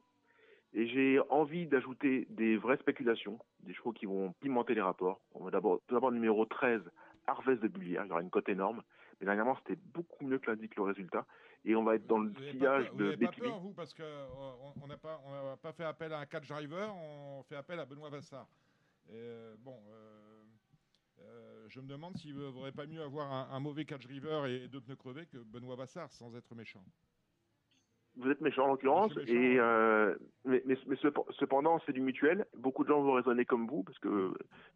Et 0.74 0.86
j'ai 0.86 1.18
envie 1.30 1.66
d'ajouter 1.66 2.26
des 2.28 2.58
vraies 2.58 2.76
spéculations, 2.76 3.38
des 3.60 3.72
chevaux 3.72 3.92
qui 3.92 4.04
vont 4.04 4.34
pimenter 4.42 4.74
les 4.74 4.82
rapports. 4.82 5.22
On 5.32 5.44
va 5.44 5.50
d'abord, 5.50 5.80
tout 5.86 5.94
d'abord, 5.94 6.12
numéro 6.12 6.44
13, 6.44 6.82
Harvest 7.26 7.62
de 7.62 7.68
Bullière, 7.68 8.04
il 8.04 8.08
y 8.08 8.12
aura 8.12 8.20
une 8.20 8.28
cote 8.28 8.50
énorme. 8.50 8.82
Mais 9.18 9.24
dernièrement, 9.24 9.56
c'était 9.56 9.80
beaucoup 9.94 10.26
mieux 10.26 10.38
que 10.38 10.50
l'indique 10.50 10.76
le 10.76 10.82
résultat. 10.82 11.24
Et 11.64 11.74
on 11.74 11.84
va 11.84 11.94
être 11.94 12.06
dans 12.06 12.18
le 12.18 12.34
sillage 12.50 12.92
de 12.92 13.12
Vous 13.12 13.24
pas 13.24 13.32
peur, 13.32 13.60
vous, 13.60 13.72
parce 13.72 13.94
qu'on 13.94 14.02
euh, 14.02 14.86
n'a 14.86 14.98
pas, 14.98 15.18
pas 15.62 15.72
fait 15.72 15.84
appel 15.84 16.12
à 16.12 16.18
un 16.18 16.26
catch 16.26 16.48
driver, 16.48 16.94
on 16.94 17.42
fait 17.44 17.56
appel 17.56 17.80
à 17.80 17.86
Benoît 17.86 18.10
Vassar. 18.10 18.46
Euh, 19.12 19.54
bon, 19.58 19.76
euh, 21.20 21.66
je 21.68 21.80
me 21.80 21.88
demande 21.88 22.16
s'il 22.16 22.36
ne 22.36 22.44
vaudrait 22.44 22.72
pas 22.72 22.86
mieux 22.86 23.02
avoir 23.02 23.52
un, 23.52 23.60
mauvais 23.60 23.84
catch 23.84 24.06
driver 24.06 24.46
et 24.46 24.68
deux 24.68 24.80
pneus 24.80 24.96
crevés 24.96 25.26
que 25.26 25.38
Benoît 25.38 25.76
Vassar, 25.76 26.12
sans 26.12 26.34
être 26.36 26.54
méchant 26.54 26.84
vous 28.18 28.30
êtes 28.30 28.40
méchant 28.40 28.64
en 28.64 28.68
l'occurrence, 28.68 29.12
et 29.26 29.56
euh, 29.58 30.14
mais, 30.44 30.62
mais, 30.66 30.76
cependant 31.38 31.78
c'est 31.84 31.92
du 31.92 32.00
mutuel. 32.00 32.46
Beaucoup 32.56 32.82
de 32.82 32.88
gens 32.88 33.02
vont 33.02 33.12
raisonner 33.12 33.44
comme 33.44 33.66
vous 33.66 33.82
parce 33.82 33.98
que 33.98 34.32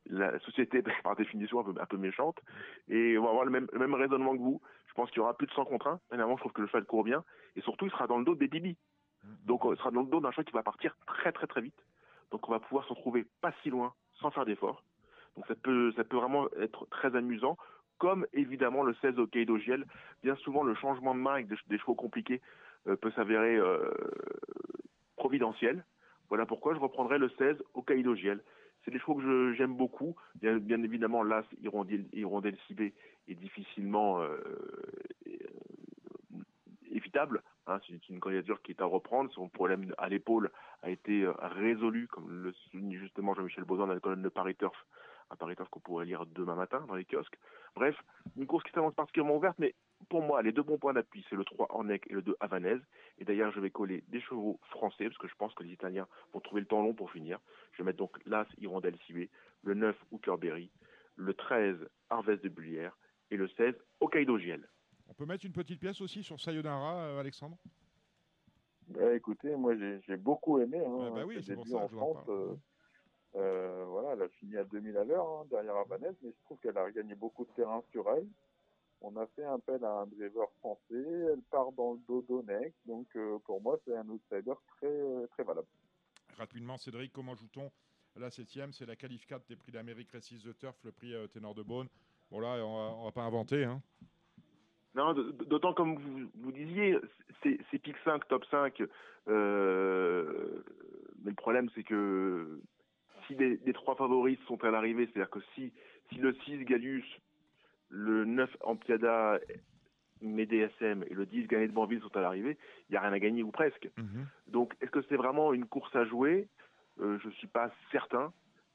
la 0.07 0.39
société 0.41 0.79
est 0.79 0.83
par 1.03 1.17
définition 1.17 1.61
un 1.61 1.65
peu, 1.65 1.81
un 1.81 1.87
peu 1.87 1.97
méchante, 1.97 2.39
et 2.89 3.17
on 3.17 3.23
va 3.23 3.31
avoir 3.31 3.45
le 3.45 3.51
même, 3.51 3.67
même 3.73 3.95
raisonnement 3.95 4.37
que 4.37 4.43
vous. 4.43 4.61
Je 4.89 4.95
pense 4.95 5.09
qu'il 5.11 5.19
y 5.19 5.21
aura 5.21 5.37
plus 5.37 5.47
de 5.47 5.53
100 5.53 5.65
contre 5.65 5.87
1. 5.87 6.01
Dernièrement, 6.11 6.37
je 6.37 6.41
trouve 6.41 6.53
que 6.53 6.61
le 6.61 6.67
cheval 6.67 6.85
court 6.85 7.05
bien, 7.05 7.25
et 7.57 7.63
surtout 7.63 7.87
il 7.87 7.91
sera 7.91 8.07
dans 8.07 8.19
le 8.19 8.25
dos 8.25 8.35
des 8.35 8.49
Bibi. 8.49 8.77
Mm-hmm. 9.25 9.47
Donc 9.47 9.63
il 9.65 9.77
sera 9.79 9.91
dans 9.91 10.03
le 10.03 10.09
dos 10.09 10.21
d'un 10.21 10.33
cheval 10.33 10.45
qui 10.45 10.53
va 10.53 10.63
partir 10.63 10.95
très 11.07 11.33
très 11.33 11.47
très 11.47 11.63
vite. 11.63 11.83
Donc 12.31 12.47
on 12.49 12.53
va 12.53 12.61
pouvoir 12.61 12.85
se 12.85 12.93
retrouver 12.93 13.27
pas 13.41 13.53
si 13.63 13.71
loin 13.71 13.95
sans 14.21 14.31
faire 14.31 14.45
d'efforts. 14.45 14.83
Donc 15.37 15.47
ça 15.47 15.55
peut 15.55 15.93
ça 15.97 16.05
peut 16.05 16.17
vraiment 16.17 16.49
être 16.61 16.87
très 16.91 17.15
amusant 17.17 17.57
comme 17.99 18.27
évidemment 18.33 18.83
le 18.83 18.95
16 19.03 19.19
au 19.19 19.27
Kaido 19.27 19.59
Giel. 19.59 19.85
Bien 20.23 20.35
souvent, 20.37 20.65
le 20.65 20.75
changement 20.75 21.15
de 21.15 21.21
main 21.21 21.35
avec 21.35 21.49
des 21.69 21.79
chevaux 21.79 21.95
compliqués 21.95 22.41
euh, 22.89 22.97
peut 22.97 23.11
s'avérer 23.13 23.57
euh, 23.57 23.91
providentiel. 25.17 25.85
Voilà 26.31 26.47
pourquoi 26.47 26.75
je 26.75 26.81
reprendrai 26.81 27.19
le 27.19 27.29
16 27.39 27.59
au 27.75 27.83
Kaido 27.83 28.15
Giel. 28.15 28.41
C'est 28.85 28.91
des 28.91 28.99
chevaux 28.99 29.17
que 29.17 29.53
j'aime 29.53 29.77
beaucoup. 29.77 30.17
Bien, 30.37 30.83
évidemment, 30.83 31.23
l'As 31.23 31.45
Hirondelle, 31.63 32.57
est 33.29 33.35
difficilement 33.35 34.23
euh, 34.23 34.39
évitable. 36.91 37.43
Hein. 37.67 37.79
c'est 37.87 38.09
une 38.09 38.21
candidature 38.21 38.63
qui 38.63 38.73
est 38.73 38.83
à 38.83 38.87
reprendre. 38.87 39.31
Son 39.33 39.49
problème 39.49 39.95
à 39.99 40.09
l'épaule 40.09 40.51
a 40.83 40.91
été 40.91 41.27
résolu, 41.39 42.09
comme 42.09 42.31
le 42.31 42.53
souligne 42.53 42.99
justement 42.99 43.35
Jean-Michel 43.35 43.65
Bozan 43.65 43.87
dans 43.87 43.95
la 43.95 44.01
colonne 44.01 44.23
de 44.23 44.29
Paris 44.29 44.55
Turf 44.55 44.77
un 45.31 45.37
pariteur 45.37 45.71
qu'on 45.71 45.81
pourrait 45.81 46.05
lire 46.05 46.27
demain 46.27 46.55
matin 46.55 46.85
dans 46.89 46.95
les 46.95 47.05
kiosques. 47.05 47.39
Bref, 47.75 47.97
une 48.37 48.47
course 48.47 48.65
qui 48.65 48.73
s'annonce 48.73 48.95
particulièrement 48.95 49.37
ouverte, 49.37 49.59
mais 49.59 49.75
pour 50.09 50.23
moi, 50.23 50.43
les 50.43 50.53
deux 50.53 50.63
bons 50.63 50.79
points 50.79 50.93
d'appui, 50.93 51.25
c'est 51.31 51.37
le 51.37 51.45
3 51.45 51.69
Ornec 51.71 52.05
et 52.11 52.15
le 52.15 52.23
2 52.23 52.37
Havanaise. 52.41 52.81
Et 53.19 53.25
d'ailleurs, 53.25 53.53
je 53.53 53.61
vais 53.61 53.71
coller 53.71 54.03
des 54.09 54.21
chevaux 54.21 54.59
français, 54.71 55.05
parce 55.05 55.19
que 55.19 55.29
je 55.29 55.35
pense 55.37 55.55
que 55.55 55.63
les 55.63 55.73
Italiens 55.73 56.09
vont 56.33 56.41
trouver 56.41 56.63
le 56.63 56.67
temps 56.67 56.83
long 56.83 56.95
pour 56.95 57.13
finir. 57.13 57.39
Je 57.73 57.79
vais 57.79 57.85
mettre 57.87 57.99
donc 57.99 58.17
l'As 58.27 58.47
Hirondelle 58.59 58.97
Cibé, 59.07 59.31
le 59.63 59.75
9 59.75 59.97
Hookerberry, 60.11 60.71
le 61.17 61.35
13 61.35 61.77
Harvest 62.11 62.43
de 62.43 62.49
Bullière 62.49 62.97
et 63.31 63.37
le 63.37 63.49
16 63.49 63.75
Hokkaido 64.01 64.39
Giel. 64.39 64.67
On 65.11 65.15
peut 65.15 65.27
mettre 65.27 65.45
une 65.45 65.53
petite 65.53 65.81
pièce 65.81 66.01
aussi 66.01 66.23
sur 66.23 66.41
Sayonara, 66.41 67.03
euh, 67.03 67.21
Alexandre? 67.21 67.59
Bah, 68.87 69.13
Écoutez, 69.15 69.55
moi 69.57 69.75
j'ai 69.77 70.17
beaucoup 70.17 70.61
aimé. 70.61 70.79
Hein, 70.79 71.11
bah 71.15 71.25
oui, 71.27 71.43
c'est 71.43 71.55
pour 71.55 71.67
ça 71.67 71.77
en 71.77 71.89
France. 71.89 72.25
Euh, 72.29 72.55
euh, 73.37 73.85
voilà, 73.89 74.13
elle 74.13 74.23
a 74.23 74.29
fini 74.29 74.57
à 74.57 74.65
2000 74.65 74.97
à 74.97 75.05
l'heure 75.05 75.29
hein, 75.29 75.47
derrière 75.51 75.77
Havanaise, 75.77 76.17
mais 76.23 76.31
je 76.31 76.45
trouve 76.45 76.59
qu'elle 76.61 76.79
a 76.79 76.91
gagné 76.91 77.15
beaucoup 77.15 77.45
de 77.45 77.51
terrain 77.51 77.83
sur 77.91 78.09
elle. 78.11 78.27
On 79.03 79.17
a 79.17 79.27
fait 79.29 79.45
appel 79.45 79.85
à 79.85 80.01
un 80.01 80.07
driver 80.07 80.49
français, 80.59 80.81
elle 81.33 81.43
part 81.51 81.73
dans 81.73 81.95
le 81.95 82.01
dos 82.07 82.23
d'Onex, 82.29 82.75
donc 82.87 83.07
euh, 83.17 83.39
pour 83.47 83.61
moi 83.63 83.79
c'est 83.85 83.97
un 83.97 84.09
outsider 84.09 84.53
très, 84.77 85.27
très 85.31 85.43
valable. 85.43 85.69
Rapidement, 86.37 86.77
Cédric, 86.77 87.13
comment 87.13 87.35
joue-t-on 87.35 87.71
la 88.17 88.31
septième? 88.31 88.73
C'est 88.73 88.87
la 88.87 88.97
qualif 88.97 89.27
4 89.27 89.47
des 89.49 89.57
prix 89.57 89.73
d'Amérique 89.73 90.11
Races 90.11 90.43
the 90.43 90.57
Turf, 90.59 90.77
le 90.85 90.93
prix 90.93 91.15
euh, 91.15 91.27
ténor 91.29 91.55
de 91.55 91.63
Beaune. 91.63 91.89
Bon 92.31 92.41
là, 92.41 92.65
on 92.65 92.99
va, 92.99 93.05
va 93.05 93.13
pas 93.13 93.23
inventer. 93.23 93.65
Hein. 93.65 93.81
Non, 94.95 95.13
d'autant 95.15 95.73
comme 95.73 95.97
vous, 95.97 96.31
vous 96.35 96.53
disiez, 96.53 96.99
c'est 97.43 97.79
pick 97.79 97.97
5, 98.05 98.27
top 98.29 98.45
5. 98.47 98.81
mais 99.29 99.35
le 101.25 101.35
problème, 101.37 101.69
c'est 101.75 101.85
que 101.85 102.61
si 103.27 103.35
les, 103.37 103.73
trois 103.73 103.95
favoris 103.95 104.39
sont 104.47 104.63
à 104.65 104.71
l'arrivée, 104.71 105.07
c'est-à-dire 105.07 105.31
que 105.31 105.41
si, 105.55 105.73
si 106.09 106.17
le 106.17 106.35
6 106.45 106.65
Galius, 106.65 107.05
le 107.89 108.25
9 108.25 108.57
Ampiada, 108.63 109.39
MDSM 110.23 111.05
et 111.09 111.15
le 111.15 111.27
10 111.27 111.47
Gagné 111.47 111.69
de 111.69 111.73
Banville 111.73 112.01
sont 112.01 112.17
à 112.17 112.21
l'arrivée, 112.21 112.59
il 112.89 112.93
n'y 112.93 112.97
a 112.99 113.01
rien 113.01 113.13
à 113.13 113.19
gagner 113.19 113.43
ou 113.43 113.51
presque. 113.51 113.89
Mhm. 113.97 114.27
Donc 114.49 114.75
est-ce 114.81 114.91
que 114.91 115.03
c'est 115.09 115.17
vraiment 115.17 115.53
une 115.53 115.67
course 115.67 115.95
à 115.97 116.05
jouer? 116.05 116.49
Euh, 117.01 117.19
Je 117.23 117.29
ne 117.29 117.33
suis 117.35 117.47
pas 117.47 117.71
certain. 117.93 118.33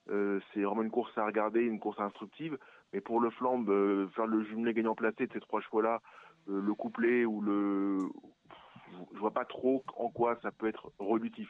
Euh, 0.10 0.40
c'est 0.54 0.62
vraiment 0.62 0.84
une 0.84 0.92
course 0.92 1.18
à 1.18 1.26
regarder, 1.26 1.62
une 1.62 1.80
course 1.80 2.00
instructive. 2.00 2.58
Mais 2.94 3.02
pour 3.02 3.20
le 3.20 3.30
flambe, 3.30 3.70
euh, 3.70 4.08
faire 4.10 4.28
le 4.28 4.44
jumelé 4.44 4.74
gagnant 4.74 4.96
placé 4.96 5.28
de 5.28 5.34
ces 5.34 5.40
trois 5.40 5.62
chevaux-là, 5.62 6.02
le 6.48 6.74
couplet 6.74 7.26
ou 7.26 7.42
le... 7.42 7.98
Je 9.14 9.20
vois 9.20 9.32
pas 9.32 9.46
trop 9.46 9.84
en 9.98 10.10
quoi 10.10 10.38
ça 10.42 10.52
peut 10.52 10.68
être 10.68 10.92
relutif. 11.00 11.50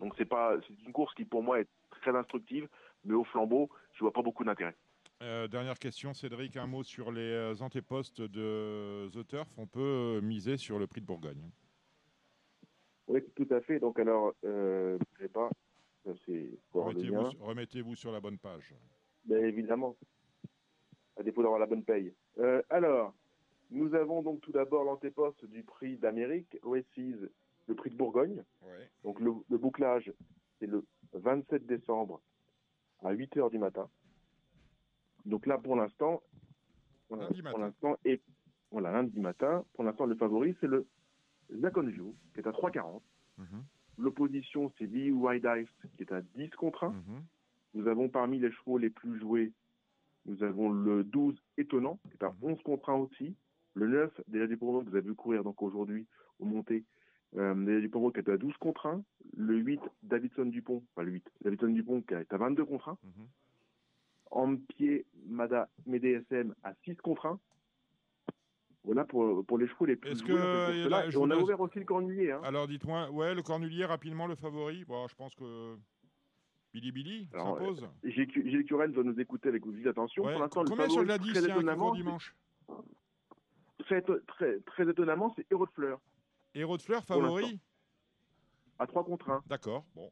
Donc 0.00 0.14
c'est 0.18 0.24
pas, 0.24 0.54
c'est 0.66 0.86
une 0.86 0.92
course 0.92 1.14
qui 1.14 1.24
pour 1.24 1.42
moi 1.42 1.60
est 1.60 1.68
très 1.90 2.14
instructive, 2.14 2.68
mais 3.04 3.14
au 3.14 3.24
flambeau, 3.24 3.70
je 3.94 4.00
vois 4.00 4.12
pas 4.12 4.22
beaucoup 4.22 4.44
d'intérêt. 4.44 4.76
Euh, 5.22 5.48
dernière 5.48 5.78
question, 5.78 6.12
Cédric, 6.12 6.56
un 6.56 6.66
mot 6.66 6.82
sur 6.82 7.10
les 7.12 7.32
euh, 7.32 7.54
antépostes 7.60 8.20
de 8.20 9.08
The 9.12 9.26
Turf. 9.26 9.48
On 9.56 9.66
peut 9.66 9.80
euh, 10.18 10.20
miser 10.20 10.56
sur 10.56 10.78
le 10.78 10.86
prix 10.86 11.00
de 11.00 11.06
Bourgogne. 11.06 11.50
Oui, 13.06 13.22
tout 13.34 13.46
à 13.50 13.60
fait. 13.60 13.78
Donc 13.78 13.98
alors, 13.98 14.32
je 14.42 14.98
sais 15.18 15.28
pas, 15.28 15.48
Remettez-vous 17.40 17.94
sur 17.96 18.12
la 18.12 18.20
bonne 18.20 18.38
page. 18.38 18.74
Bien 19.24 19.38
évidemment, 19.38 19.96
à 21.16 21.22
défaut 21.22 21.42
d'avoir 21.42 21.58
la 21.60 21.66
bonne 21.66 21.84
paye. 21.84 22.12
alors, 22.70 23.14
nous 23.70 23.94
avons 23.94 24.22
donc 24.22 24.40
tout 24.42 24.52
d'abord 24.52 24.84
l'antéposte 24.84 25.44
du 25.46 25.62
prix 25.62 25.96
d'Amérique, 25.96 26.58
OSIS, 26.62 27.16
le 27.66 27.74
prix 27.74 27.90
de 27.90 27.96
Bourgogne. 27.96 28.44
Donc 29.02 29.20
le, 29.20 29.32
le 29.48 29.58
bouclage, 29.58 30.12
c'est 30.58 30.66
le 30.66 30.84
27 31.12 31.64
décembre 31.66 32.20
à 33.02 33.12
8 33.12 33.36
h 33.36 33.50
du 33.50 33.58
matin. 33.58 33.88
Donc 35.24 35.46
là, 35.46 35.58
pour 35.58 35.76
l'instant, 35.76 36.22
pour 37.08 37.58
l'instant, 37.58 37.96
et 38.04 38.20
voilà, 38.70 38.92
lundi 38.92 39.18
matin, 39.20 39.64
pour 39.74 39.84
l'instant, 39.84 40.06
le 40.06 40.14
favori, 40.16 40.56
c'est 40.60 40.66
le 40.66 40.86
View, 41.48 42.14
qui 42.34 42.40
est 42.40 42.46
à 42.46 42.50
3,40. 42.50 43.00
Mhm. 43.38 43.64
L'opposition, 43.98 44.72
c'est 44.78 44.86
Lee 44.86 45.10
White 45.10 45.46
Ice, 45.58 45.90
qui 45.96 46.02
est 46.02 46.12
à 46.12 46.20
10 46.36 46.50
contre 46.50 46.84
1. 46.84 46.90
Mhm. 46.90 47.24
Nous 47.74 47.88
avons 47.88 48.08
parmi 48.08 48.38
les 48.38 48.52
chevaux 48.52 48.78
les 48.78 48.90
plus 48.90 49.18
joués, 49.18 49.52
nous 50.26 50.42
avons 50.42 50.70
le 50.70 51.04
12 51.04 51.36
étonnant, 51.58 51.98
qui 52.08 52.16
est 52.20 52.24
à 52.24 52.34
11 52.42 52.56
mhm. 52.56 52.62
contre 52.62 52.90
1 52.90 52.94
aussi. 52.94 53.34
Le 53.74 53.88
9, 53.88 54.20
déjà 54.28 54.46
du 54.46 54.56
Pombo 54.56 54.80
que 54.80 54.90
vous 54.90 54.96
avez 54.96 55.06
vu 55.06 55.14
courir 55.14 55.42
donc 55.42 55.60
aujourd'hui 55.62 56.06
au 56.38 56.44
monté. 56.44 56.84
Euh, 57.36 57.54
déjà 57.54 57.80
du 57.80 57.88
Pombo 57.88 58.12
qui 58.12 58.20
est 58.20 58.28
à 58.28 58.36
12 58.36 58.56
contre 58.58 58.86
1. 58.86 59.02
Le 59.36 59.56
8, 59.56 59.80
Davidson 60.04 60.46
Dupont, 60.46 60.82
enfin 60.92 61.04
le 61.04 61.12
8, 61.12 61.24
Davidson 61.42 61.68
Dupont 61.68 62.00
qui 62.02 62.14
est 62.14 62.32
à 62.32 62.36
22 62.36 62.64
contre 62.64 62.88
1. 62.90 62.98
Mhm. 63.02 63.26
En 64.30 64.56
pied, 64.56 65.06
Mada 65.26 65.68
MDSM 65.86 66.54
à 66.62 66.74
6 66.84 66.96
contre 66.96 67.26
1. 67.26 67.38
Voilà 68.84 69.04
pour, 69.04 69.44
pour 69.46 69.58
les 69.58 69.66
chevaux 69.66 69.86
les 69.86 69.96
plus 69.96 70.10
Est-ce 70.10 70.20
joués 70.20 70.34
que, 70.34 70.38
dans 70.38 70.66
cette 70.66 70.86
euh, 70.86 70.88
là, 70.90 71.06
Et 71.06 71.16
on 71.16 71.26
vous 71.26 71.32
a 71.32 71.36
ouvert 71.38 71.60
aussi 71.60 71.78
le 71.78 71.86
cornulier. 71.86 72.32
Hein. 72.32 72.40
Alors 72.44 72.68
dites-moi, 72.68 73.10
ouais, 73.10 73.34
le 73.34 73.42
Cornulier 73.42 73.86
rapidement 73.86 74.26
le 74.26 74.34
favori? 74.34 74.84
Bon, 74.84 75.08
je 75.08 75.14
pense 75.14 75.34
que 75.34 75.76
Billy 76.74 76.92
Billy 76.92 77.28
Alors, 77.32 77.58
s'impose. 77.58 77.88
Gilles 78.04 78.30
Gilles 78.30 78.64
Curel 78.66 78.92
doit 78.92 79.04
nous 79.04 79.18
écouter 79.18 79.48
avec 79.48 79.66
vive 79.66 79.88
attention. 79.88 80.24
Ouais. 80.24 80.32
Pour 80.32 80.42
l'instant, 80.42 80.62
le 80.62 80.68
Combien 80.68 80.88
sur 80.88 81.00
favori, 81.00 81.08
la 81.08 81.18
très 81.18 81.32
10 81.32 81.32
qui 81.40 81.50
étonnamment, 81.50 81.94
dimanche? 81.94 82.34
très, 83.78 84.02
très, 84.02 84.60
très 84.60 84.88
étonnamment, 84.88 85.32
c'est 85.34 85.46
Héros 85.50 85.66
de 85.66 85.72
Fleur 85.72 85.98
Héros 86.54 86.76
de 86.76 86.82
Fleur 86.82 87.04
favori? 87.04 87.60
À 88.78 88.86
3 88.86 89.04
contre 89.04 89.30
1. 89.30 89.42
D'accord, 89.46 89.84
bon. 89.94 90.10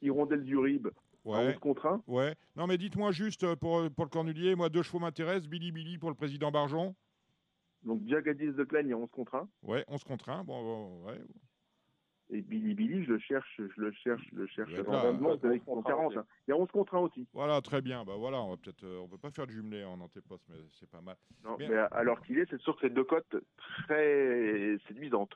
Hirondelle 0.00 0.44
du 0.44 0.58
Rib 0.58 0.86
à 0.88 0.90
Ouais, 1.28 1.48
11 1.54 1.58
contre 1.58 1.86
1. 1.86 2.02
ouais. 2.06 2.34
Non, 2.54 2.66
mais 2.66 2.76
dites-moi 2.76 3.10
juste 3.10 3.42
euh, 3.44 3.56
pour, 3.56 3.90
pour 3.90 4.04
le 4.04 4.10
Cornulier, 4.10 4.54
moi, 4.54 4.68
deux 4.68 4.82
chevaux 4.82 4.98
m'intéressent. 4.98 5.48
Billy 5.48 5.72
Billy 5.72 5.96
pour 5.98 6.10
le 6.10 6.14
président 6.14 6.50
Barjon. 6.50 6.94
Donc 7.84 8.02
Jagadis 8.06 8.52
de 8.52 8.64
Plaine, 8.64 8.86
il 8.86 8.90
y 8.90 8.92
a 8.92 8.96
11 8.96 9.10
contre 9.10 9.34
1. 9.34 9.48
Ouais, 9.62 9.84
11 9.88 10.04
contre 10.04 10.28
1. 10.30 10.44
Bon, 10.44 10.62
bon, 10.62 11.06
ouais. 11.06 11.20
Et 12.30 12.40
Billy 12.40 12.74
Billy, 12.74 13.04
je 13.04 13.12
le 13.12 13.18
cherche, 13.18 13.46
je 13.58 13.80
le 13.80 13.92
cherche, 13.92 14.22
je 14.32 14.36
le 14.38 14.46
cherche. 14.46 14.72
Ouais, 14.72 14.82
dans 14.82 14.92
là, 14.92 15.08
un 15.08 15.12
moment, 15.12 15.32
euh, 15.32 15.36
c'est 15.40 15.46
avec 15.46 15.62
11 15.66 15.74
contre 15.76 15.88
40. 15.88 16.16
un, 16.16 16.20
hein. 16.20 16.26
Il 16.48 16.50
y 16.50 16.54
a 16.54 16.56
11 16.56 16.68
contre 16.70 16.94
1 16.94 16.98
aussi. 17.00 17.26
Voilà, 17.34 17.60
très 17.60 17.82
bien. 17.82 18.04
Bah 18.04 18.14
voilà, 18.18 18.42
on 18.42 18.50
va 18.50 18.56
peut-être, 18.56 18.84
euh, 18.84 19.00
on 19.02 19.08
peut 19.08 19.18
pas 19.18 19.30
faire 19.30 19.46
de 19.46 19.52
jumelé 19.52 19.84
en 19.84 20.00
antéposte, 20.00 20.44
mais 20.48 20.56
c'est 20.72 20.88
pas 20.88 21.02
mal. 21.02 21.16
Non, 21.44 21.56
Bien. 21.56 21.68
mais 21.68 21.76
alors 21.92 22.22
qu'il 22.22 22.38
est, 22.38 22.48
c'est 22.48 22.60
sûr 22.60 22.74
que 22.76 22.80
c'est 22.82 22.94
deux 22.94 23.04
cotes 23.04 23.36
très 23.86 24.78
séduisantes. 24.88 25.32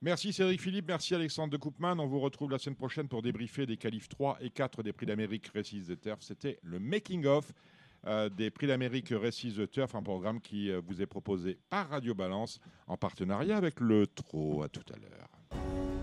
Merci 0.00 0.32
Cédric 0.32 0.60
Philippe, 0.60 0.88
merci 0.88 1.14
Alexandre 1.14 1.52
de 1.52 1.58
Koopman. 1.58 2.00
On 2.00 2.08
vous 2.08 2.18
retrouve 2.18 2.50
la 2.50 2.58
semaine 2.58 2.76
prochaine 2.76 3.06
pour 3.06 3.22
débriefer 3.22 3.66
des 3.66 3.76
qualifs 3.76 4.08
3 4.08 4.38
et 4.40 4.50
4 4.50 4.82
des 4.82 4.92
Prix 4.92 5.06
d'Amérique 5.06 5.46
Récise 5.48 5.86
de 5.86 5.94
Turf. 5.94 6.22
C'était 6.22 6.58
le 6.62 6.80
making-of 6.80 7.52
euh, 8.06 8.28
des 8.28 8.50
Prix 8.50 8.66
d'Amérique 8.66 9.08
Récise 9.10 9.56
de 9.56 9.66
Turf, 9.66 9.94
un 9.94 10.02
programme 10.02 10.40
qui 10.40 10.70
euh, 10.70 10.80
vous 10.84 11.02
est 11.02 11.06
proposé 11.06 11.58
par 11.70 11.88
Radio 11.88 12.14
Balance 12.14 12.60
en 12.86 12.96
partenariat 12.96 13.56
avec 13.56 13.80
le 13.80 14.06
TRO. 14.06 14.62
À 14.62 14.68
tout 14.68 14.84
à 14.92 14.96
l'heure. 14.96 16.01